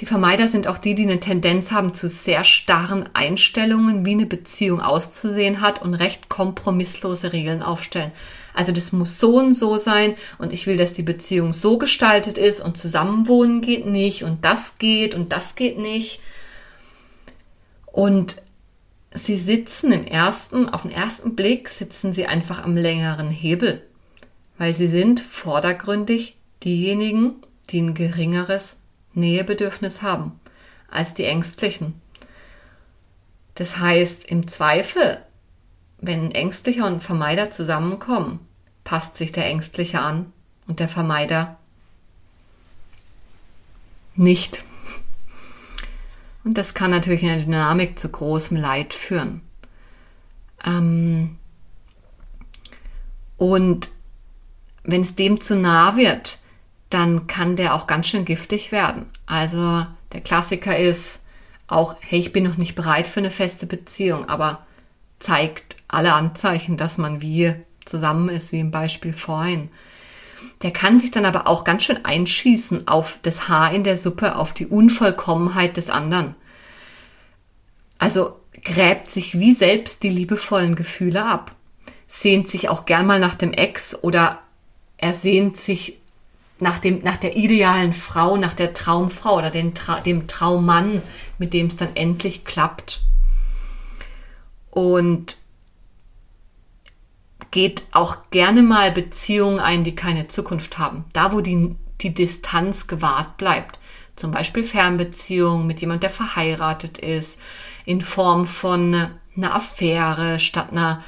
[0.00, 4.26] Die Vermeider sind auch die, die eine Tendenz haben zu sehr starren Einstellungen, wie eine
[4.26, 8.12] Beziehung auszusehen hat und recht kompromisslose Regeln aufstellen.
[8.52, 12.36] Also das muss so und so sein und ich will, dass die Beziehung so gestaltet
[12.36, 16.20] ist und zusammenwohnen geht nicht und das geht und das geht nicht.
[17.86, 18.36] Und
[19.12, 23.82] sie sitzen im ersten, auf den ersten Blick sitzen sie einfach am längeren Hebel,
[24.58, 27.36] weil sie sind vordergründig diejenigen,
[27.70, 28.76] die ein geringeres
[29.16, 30.38] Nähebedürfnis haben
[30.90, 32.00] als die Ängstlichen.
[33.54, 35.24] Das heißt, im Zweifel,
[35.98, 38.40] wenn Ängstlicher und Vermeider zusammenkommen,
[38.84, 40.32] passt sich der Ängstliche an
[40.68, 41.58] und der Vermeider
[44.14, 44.64] nicht.
[46.44, 49.40] Und das kann natürlich in der Dynamik zu großem Leid führen.
[50.64, 51.38] Ähm
[53.36, 53.90] und
[54.84, 56.38] wenn es dem zu nah wird,
[56.90, 59.06] dann kann der auch ganz schön giftig werden.
[59.26, 61.22] Also der Klassiker ist
[61.66, 64.66] auch, hey, ich bin noch nicht bereit für eine feste Beziehung, aber
[65.18, 69.70] zeigt alle Anzeichen, dass man wie zusammen ist, wie im Beispiel vorhin.
[70.62, 74.36] Der kann sich dann aber auch ganz schön einschießen auf das Haar in der Suppe,
[74.36, 76.34] auf die Unvollkommenheit des anderen.
[77.98, 81.54] Also gräbt sich wie selbst die liebevollen Gefühle ab,
[82.06, 84.40] sehnt sich auch gern mal nach dem Ex oder
[84.98, 85.98] er sehnt sich
[86.58, 91.02] nach, dem, nach der idealen Frau, nach der Traumfrau oder Tra dem Traummann,
[91.38, 93.02] mit dem es dann endlich klappt.
[94.70, 95.38] Und
[97.50, 101.04] geht auch gerne mal Beziehungen ein, die keine Zukunft haben.
[101.12, 103.78] Da, wo die, die Distanz gewahrt bleibt.
[104.16, 107.38] Zum Beispiel Fernbeziehungen mit jemand, der verheiratet ist,
[107.84, 111.02] in Form von einer Affäre statt einer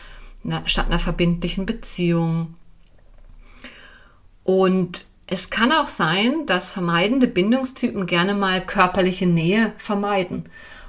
[0.66, 2.54] statt einer verbindlichen Beziehung.
[4.44, 10.44] Und es kann auch sein, dass vermeidende Bindungstypen gerne mal körperliche Nähe vermeiden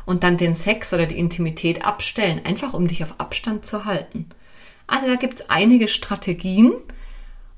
[0.05, 4.27] und dann den Sex oder die Intimität abstellen, einfach um dich auf Abstand zu halten.
[4.87, 6.71] Also da gibt es einige Strategien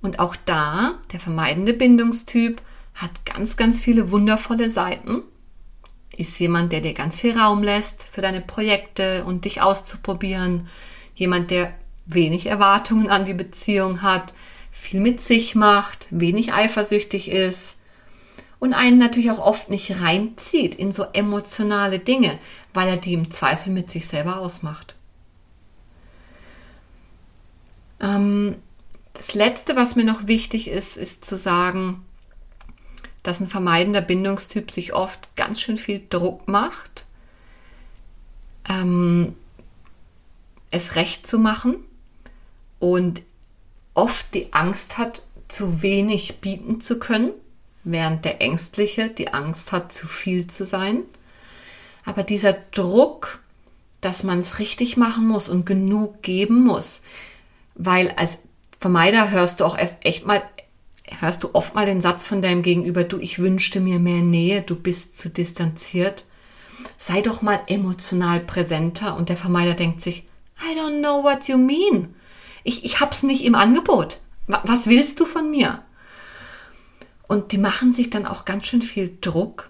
[0.01, 2.61] und auch da, der vermeidende Bindungstyp
[2.95, 5.21] hat ganz, ganz viele wundervolle Seiten.
[6.17, 10.67] Ist jemand, der dir ganz viel Raum lässt für deine Projekte und dich auszuprobieren.
[11.13, 11.73] Jemand, der
[12.07, 14.33] wenig Erwartungen an die Beziehung hat,
[14.71, 17.77] viel mit sich macht, wenig eifersüchtig ist
[18.59, 22.39] und einen natürlich auch oft nicht reinzieht in so emotionale Dinge,
[22.73, 24.95] weil er die im Zweifel mit sich selber ausmacht.
[27.99, 28.55] Ähm,
[29.13, 32.05] das Letzte, was mir noch wichtig ist, ist zu sagen,
[33.23, 37.05] dass ein vermeidender Bindungstyp sich oft ganz schön viel Druck macht,
[38.67, 39.35] ähm,
[40.71, 41.75] es recht zu machen
[42.79, 43.21] und
[44.01, 47.31] oft die Angst hat, zu wenig bieten zu können,
[47.83, 51.03] während der Ängstliche die Angst hat, zu viel zu sein.
[52.03, 53.39] Aber dieser Druck,
[54.01, 57.03] dass man es richtig machen muss und genug geben muss,
[57.75, 58.39] weil als
[58.79, 60.41] Vermeider hörst du auch echt mal,
[61.19, 64.63] hörst du oft mal den Satz von deinem Gegenüber, du, ich wünschte mir mehr Nähe,
[64.63, 66.25] du bist zu distanziert.
[66.97, 70.23] Sei doch mal emotional präsenter und der Vermeider denkt sich,
[70.59, 72.15] I don't know what you mean.
[72.63, 74.19] Ich, ich hab's nicht im Angebot.
[74.47, 75.81] Was willst du von mir?
[77.27, 79.69] Und die machen sich dann auch ganz schön viel Druck,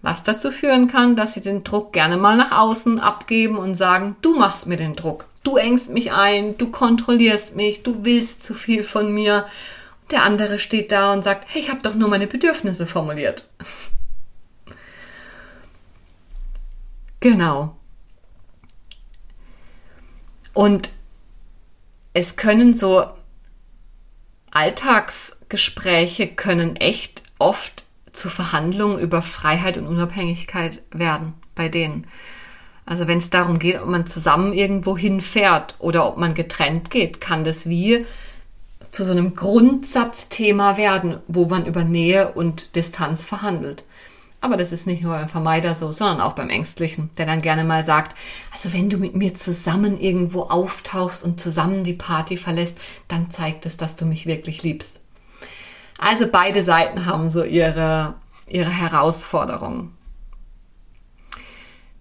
[0.00, 4.16] was dazu führen kann, dass sie den Druck gerne mal nach außen abgeben und sagen,
[4.22, 5.26] du machst mir den Druck.
[5.42, 9.46] Du engst mich ein, du kontrollierst mich, du willst zu viel von mir.
[10.10, 13.44] Der andere steht da und sagt, hey, ich habe doch nur meine Bedürfnisse formuliert.
[17.20, 17.76] genau.
[20.54, 20.90] Und
[22.14, 23.04] es können so
[24.52, 32.06] Alltagsgespräche können echt oft zu Verhandlungen über Freiheit und Unabhängigkeit werden bei denen.
[32.86, 37.20] Also wenn es darum geht, ob man zusammen irgendwo hinfährt oder ob man getrennt geht,
[37.20, 38.06] kann das wie
[38.92, 43.84] zu so einem Grundsatzthema werden, wo man über Nähe und Distanz verhandelt.
[44.44, 47.64] Aber das ist nicht nur beim Vermeider so, sondern auch beim Ängstlichen, der dann gerne
[47.64, 48.14] mal sagt,
[48.52, 52.76] also wenn du mit mir zusammen irgendwo auftauchst und zusammen die Party verlässt,
[53.08, 55.00] dann zeigt es, dass du mich wirklich liebst.
[55.98, 58.16] Also beide Seiten haben so ihre,
[58.46, 59.96] ihre Herausforderungen.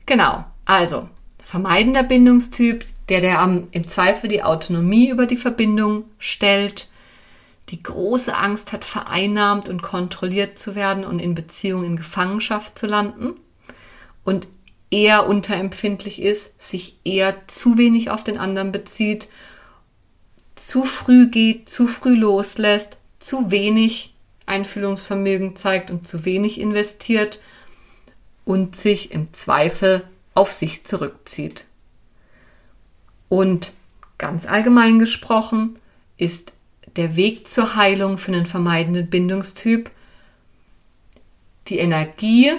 [0.06, 1.08] Genau, also
[1.42, 6.90] vermeidender Bindungstyp, der, der am, im Zweifel die Autonomie über die Verbindung stellt,
[7.70, 12.88] die große Angst hat, vereinnahmt und kontrolliert zu werden und in Beziehungen in Gefangenschaft zu
[12.88, 13.34] landen
[14.24, 14.48] und
[14.92, 19.28] eher unterempfindlich ist, sich eher zu wenig auf den anderen bezieht,
[20.56, 24.14] zu früh geht, zu früh loslässt, zu wenig
[24.46, 27.40] Einfühlungsvermögen zeigt und zu wenig investiert
[28.46, 31.66] und sich im Zweifel auf sich zurückzieht.
[33.30, 33.74] Und
[34.18, 35.80] ganz allgemein gesprochen
[36.18, 36.54] ist
[36.96, 39.90] der Weg zur Heilung für einen vermeidenden Bindungstyp,
[41.68, 42.52] die Energie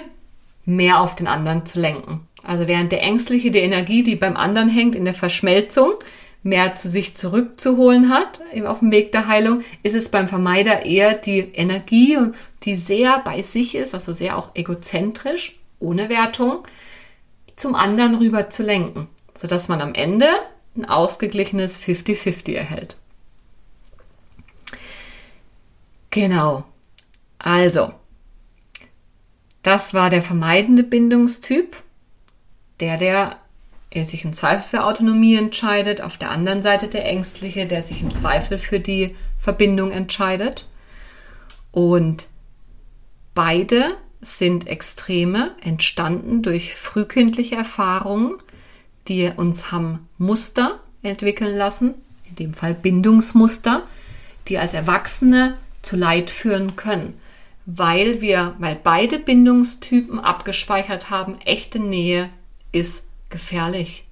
[0.65, 2.27] mehr auf den anderen zu lenken.
[2.43, 5.93] Also während der Ängstliche die Energie, die beim anderen hängt, in der Verschmelzung,
[6.43, 10.85] mehr zu sich zurückzuholen hat, eben auf dem Weg der Heilung, ist es beim Vermeider
[10.85, 12.19] eher die Energie,
[12.63, 16.59] die sehr bei sich ist, also sehr auch egozentrisch, ohne Wertung,
[17.55, 20.27] zum anderen rüber zu lenken, sodass man am Ende
[20.77, 22.95] ein ausgeglichenes 50-50 erhält.
[26.15, 26.63] Genau.
[27.39, 27.93] Also,
[29.63, 31.75] das war der vermeidende Bindungstyp,
[32.79, 37.81] der, der sich im Zweifel für Autonomie entscheidet, auf der anderen Seite der Ängstliche, der
[37.81, 40.69] sich im Zweifel für die Verbindung entscheidet.
[41.73, 42.29] Und
[43.33, 48.37] beide sind Extreme entstanden durch frühkindliche Erfahrungen,
[49.09, 51.95] die uns haben Muster entwickeln lassen,
[52.29, 53.83] in dem Fall Bindungsmuster,
[54.47, 57.19] die als Erwachsene zu Leid führen können,
[57.65, 62.29] weil wir, weil beide Bindungstypen abgespeichert haben, echte Nähe
[62.71, 64.05] ist gefährlich.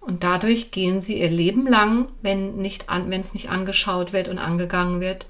[0.00, 4.28] Und dadurch gehen sie ihr Leben lang, wenn, nicht an, wenn es nicht angeschaut wird
[4.28, 5.26] und angegangen wird,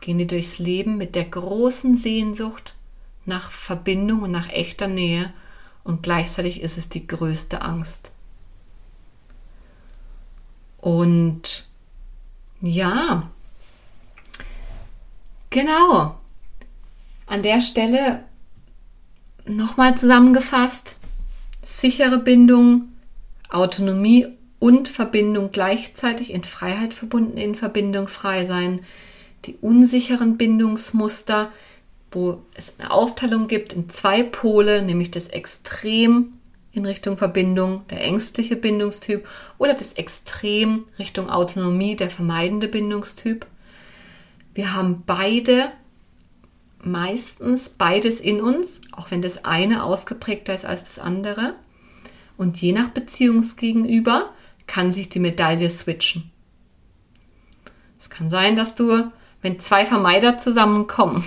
[0.00, 2.74] gehen die durchs Leben mit der großen Sehnsucht
[3.26, 5.32] nach Verbindung und nach echter Nähe
[5.84, 8.12] und gleichzeitig ist es die größte Angst.
[10.78, 11.66] Und
[12.60, 13.30] ja,
[15.50, 16.18] Genau.
[17.26, 18.24] An der Stelle
[19.46, 20.96] nochmal zusammengefasst,
[21.64, 22.88] sichere Bindung,
[23.48, 24.26] Autonomie
[24.58, 28.80] und Verbindung gleichzeitig in Freiheit verbunden, in Verbindung frei sein.
[29.44, 31.52] Die unsicheren Bindungsmuster,
[32.10, 36.34] wo es eine Aufteilung gibt in zwei Pole, nämlich das Extrem
[36.72, 39.26] in Richtung Verbindung, der ängstliche Bindungstyp,
[39.58, 43.46] oder das Extrem Richtung Autonomie, der vermeidende Bindungstyp.
[44.58, 45.70] Wir haben beide
[46.82, 51.54] meistens beides in uns, auch wenn das eine ausgeprägter ist als das andere.
[52.36, 54.30] Und je nach Beziehungsgegenüber
[54.66, 56.32] kann sich die Medaille switchen.
[58.00, 61.22] Es kann sein, dass du, wenn zwei Vermeider zusammenkommen,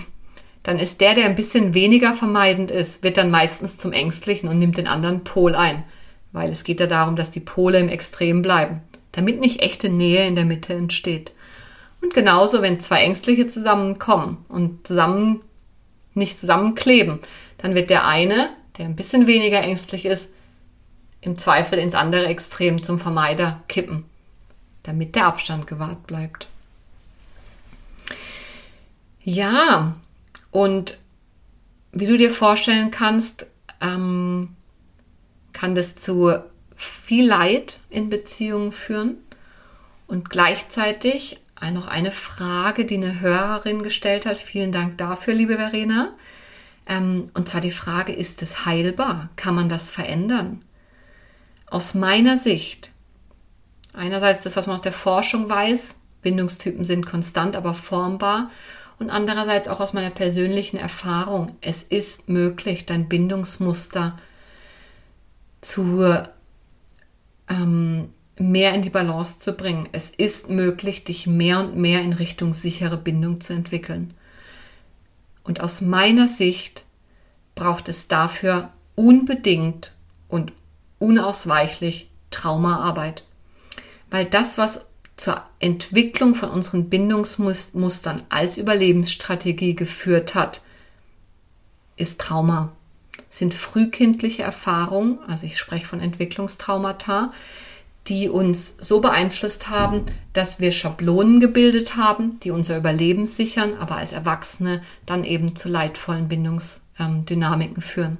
[0.64, 4.60] dann ist der, der ein bisschen weniger vermeidend ist, wird dann meistens zum Ängstlichen und
[4.60, 5.86] nimmt den anderen Pol ein.
[6.34, 8.82] Weil es geht ja darum, dass die Pole im Extrem bleiben,
[9.14, 11.32] damit nicht echte Nähe in der Mitte entsteht.
[12.02, 15.44] Und genauso, wenn zwei Ängstliche zusammenkommen und zusammen
[16.14, 17.20] nicht zusammenkleben,
[17.58, 20.34] dann wird der eine, der ein bisschen weniger ängstlich ist,
[21.22, 24.06] im Zweifel ins andere Extrem zum Vermeider kippen,
[24.84, 26.48] damit der Abstand gewahrt bleibt.
[29.24, 29.96] Ja,
[30.50, 30.98] und
[31.92, 33.46] wie du dir vorstellen kannst,
[33.82, 34.56] ähm,
[35.54, 36.34] kann das zu
[36.76, 39.18] viel Leid in Beziehungen führen
[40.08, 41.40] und gleichzeitig
[41.70, 44.38] noch eine Frage, die eine Hörerin gestellt hat.
[44.38, 46.14] Vielen Dank dafür, liebe Verena.
[46.88, 49.30] Ähm, und zwar die Frage, ist es heilbar?
[49.36, 50.66] Kann man das verändern?
[51.68, 52.92] Aus meiner Sicht,
[53.94, 58.50] einerseits das, was man aus der Forschung weiß, Bindungstypen sind konstant, aber formbar.
[59.00, 64.18] Und andererseits auch aus meiner persönlichen Erfahrung, es ist möglich, dein Bindungsmuster
[65.62, 66.04] zu
[67.50, 69.88] ähm, mehr in die Balance zu bringen.
[69.92, 74.14] Es ist möglich, dich mehr und mehr in Richtung sichere Bindung zu entwickeln.
[75.44, 76.86] Und aus meiner Sicht
[77.56, 79.92] braucht es dafür unbedingt
[80.28, 80.54] und
[81.00, 83.24] unausweichlich Traumaarbeit.
[84.10, 84.86] Weil das, was
[85.18, 90.62] zur Entwicklung von unseren Bindungsmustern als Überlebensstrategie geführt hat,
[91.96, 92.72] ist Trauma.
[93.30, 97.32] Sind frühkindliche Erfahrungen, also ich spreche von Entwicklungstraumata,
[98.08, 103.98] die uns so beeinflusst haben, dass wir Schablonen gebildet haben, die unser Überleben sichern, aber
[103.98, 108.18] als Erwachsene dann eben zu leidvollen Bindungsdynamiken führen.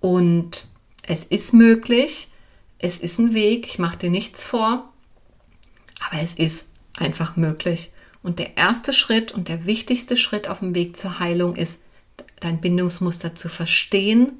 [0.00, 0.66] Und
[1.02, 2.28] es ist möglich,
[2.78, 4.88] es ist ein Weg, ich mache dir nichts vor,
[6.08, 6.66] aber es ist
[6.96, 7.90] einfach möglich.
[8.22, 11.80] Und der erste Schritt und der wichtigste Schritt auf dem Weg zur Heilung ist,
[12.40, 14.32] dein Bindungsmuster zu verstehen,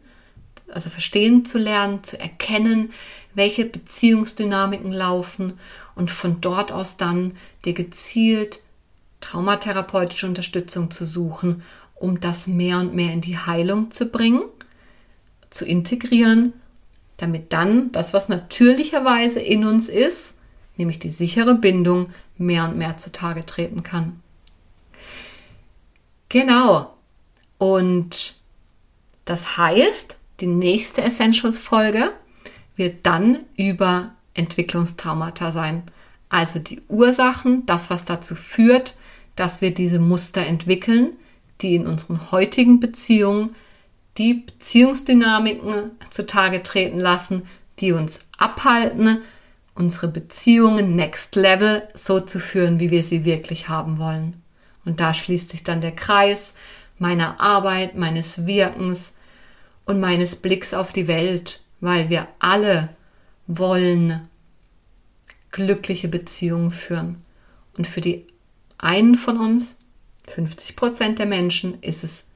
[0.72, 2.90] also verstehen zu lernen, zu erkennen,
[3.38, 5.54] welche Beziehungsdynamiken laufen
[5.94, 7.34] und von dort aus dann
[7.64, 8.60] dir gezielt
[9.20, 11.62] traumatherapeutische Unterstützung zu suchen,
[11.94, 14.42] um das mehr und mehr in die Heilung zu bringen
[15.50, 16.52] zu integrieren,
[17.16, 20.34] damit dann das, was natürlicherweise in uns ist,
[20.76, 24.20] nämlich die sichere Bindung, mehr und mehr zutage treten kann.
[26.28, 26.94] Genau.
[27.56, 28.36] Und
[29.24, 32.12] das heißt, die nächste Essentials-Folge
[32.78, 35.82] wird dann über Entwicklungstraumata sein.
[36.28, 38.96] Also die Ursachen, das, was dazu führt,
[39.36, 41.12] dass wir diese Muster entwickeln,
[41.60, 43.54] die in unseren heutigen Beziehungen
[44.16, 47.42] die Beziehungsdynamiken zutage treten lassen,
[47.78, 49.22] die uns abhalten,
[49.74, 54.42] unsere Beziehungen next level so zu führen, wie wir sie wirklich haben wollen.
[54.84, 56.54] Und da schließt sich dann der Kreis
[56.98, 59.14] meiner Arbeit, meines Wirkens
[59.84, 62.90] und meines Blicks auf die Welt, weil wir alle
[63.46, 64.28] wollen
[65.50, 67.22] glückliche Beziehungen führen.
[67.76, 68.26] Und für die
[68.76, 69.76] einen von uns,
[70.28, 72.28] 50 Prozent der Menschen, ist es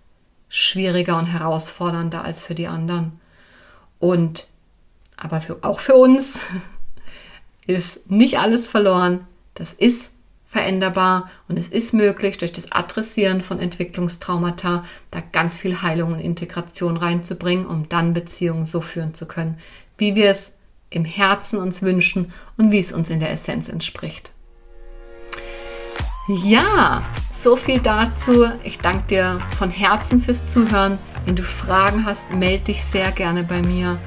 [0.49, 3.21] schwieriger und herausfordernder als für die anderen.
[3.99, 4.49] Und
[5.17, 6.39] aber für, auch für uns
[7.67, 9.27] ist nicht alles verloren.
[9.55, 10.12] Das ist
[10.53, 16.21] veränderbar und es ist möglich, durch das Adressieren von Entwicklungstraumata da ganz viel Heilung und
[16.21, 19.57] Integration reinzubringen, um dann Beziehungen so führen zu können,
[19.97, 20.53] wie wir es
[20.91, 24.33] im Herzen uns wünschen und wie es uns in der Essenz entspricht.
[26.29, 28.47] Ja, so viel dazu.
[28.63, 30.99] Ich danke dir von Herzen fürs Zuhören.
[31.25, 33.99] Wenn du Fragen hast, melde dich sehr gerne bei mir.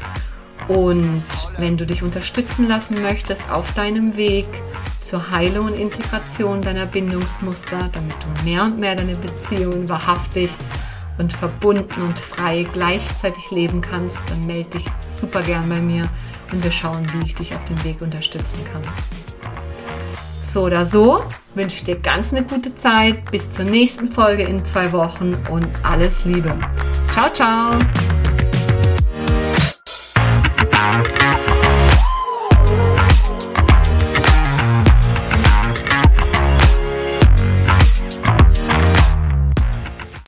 [0.68, 1.24] Und
[1.58, 4.48] wenn du dich unterstützen lassen möchtest auf deinem Weg
[5.02, 10.50] zur Heilung und Integration deiner Bindungsmuster, damit du mehr und mehr deine Beziehungen wahrhaftig
[11.18, 16.10] und verbunden und frei gleichzeitig leben kannst, dann melde dich super gern bei mir
[16.52, 18.82] und wir schauen, wie ich dich auf dem Weg unterstützen kann.
[20.42, 23.30] So oder so wünsche ich dir ganz eine gute Zeit.
[23.30, 26.56] Bis zur nächsten Folge in zwei Wochen und alles Liebe.
[27.12, 27.78] Ciao, ciao.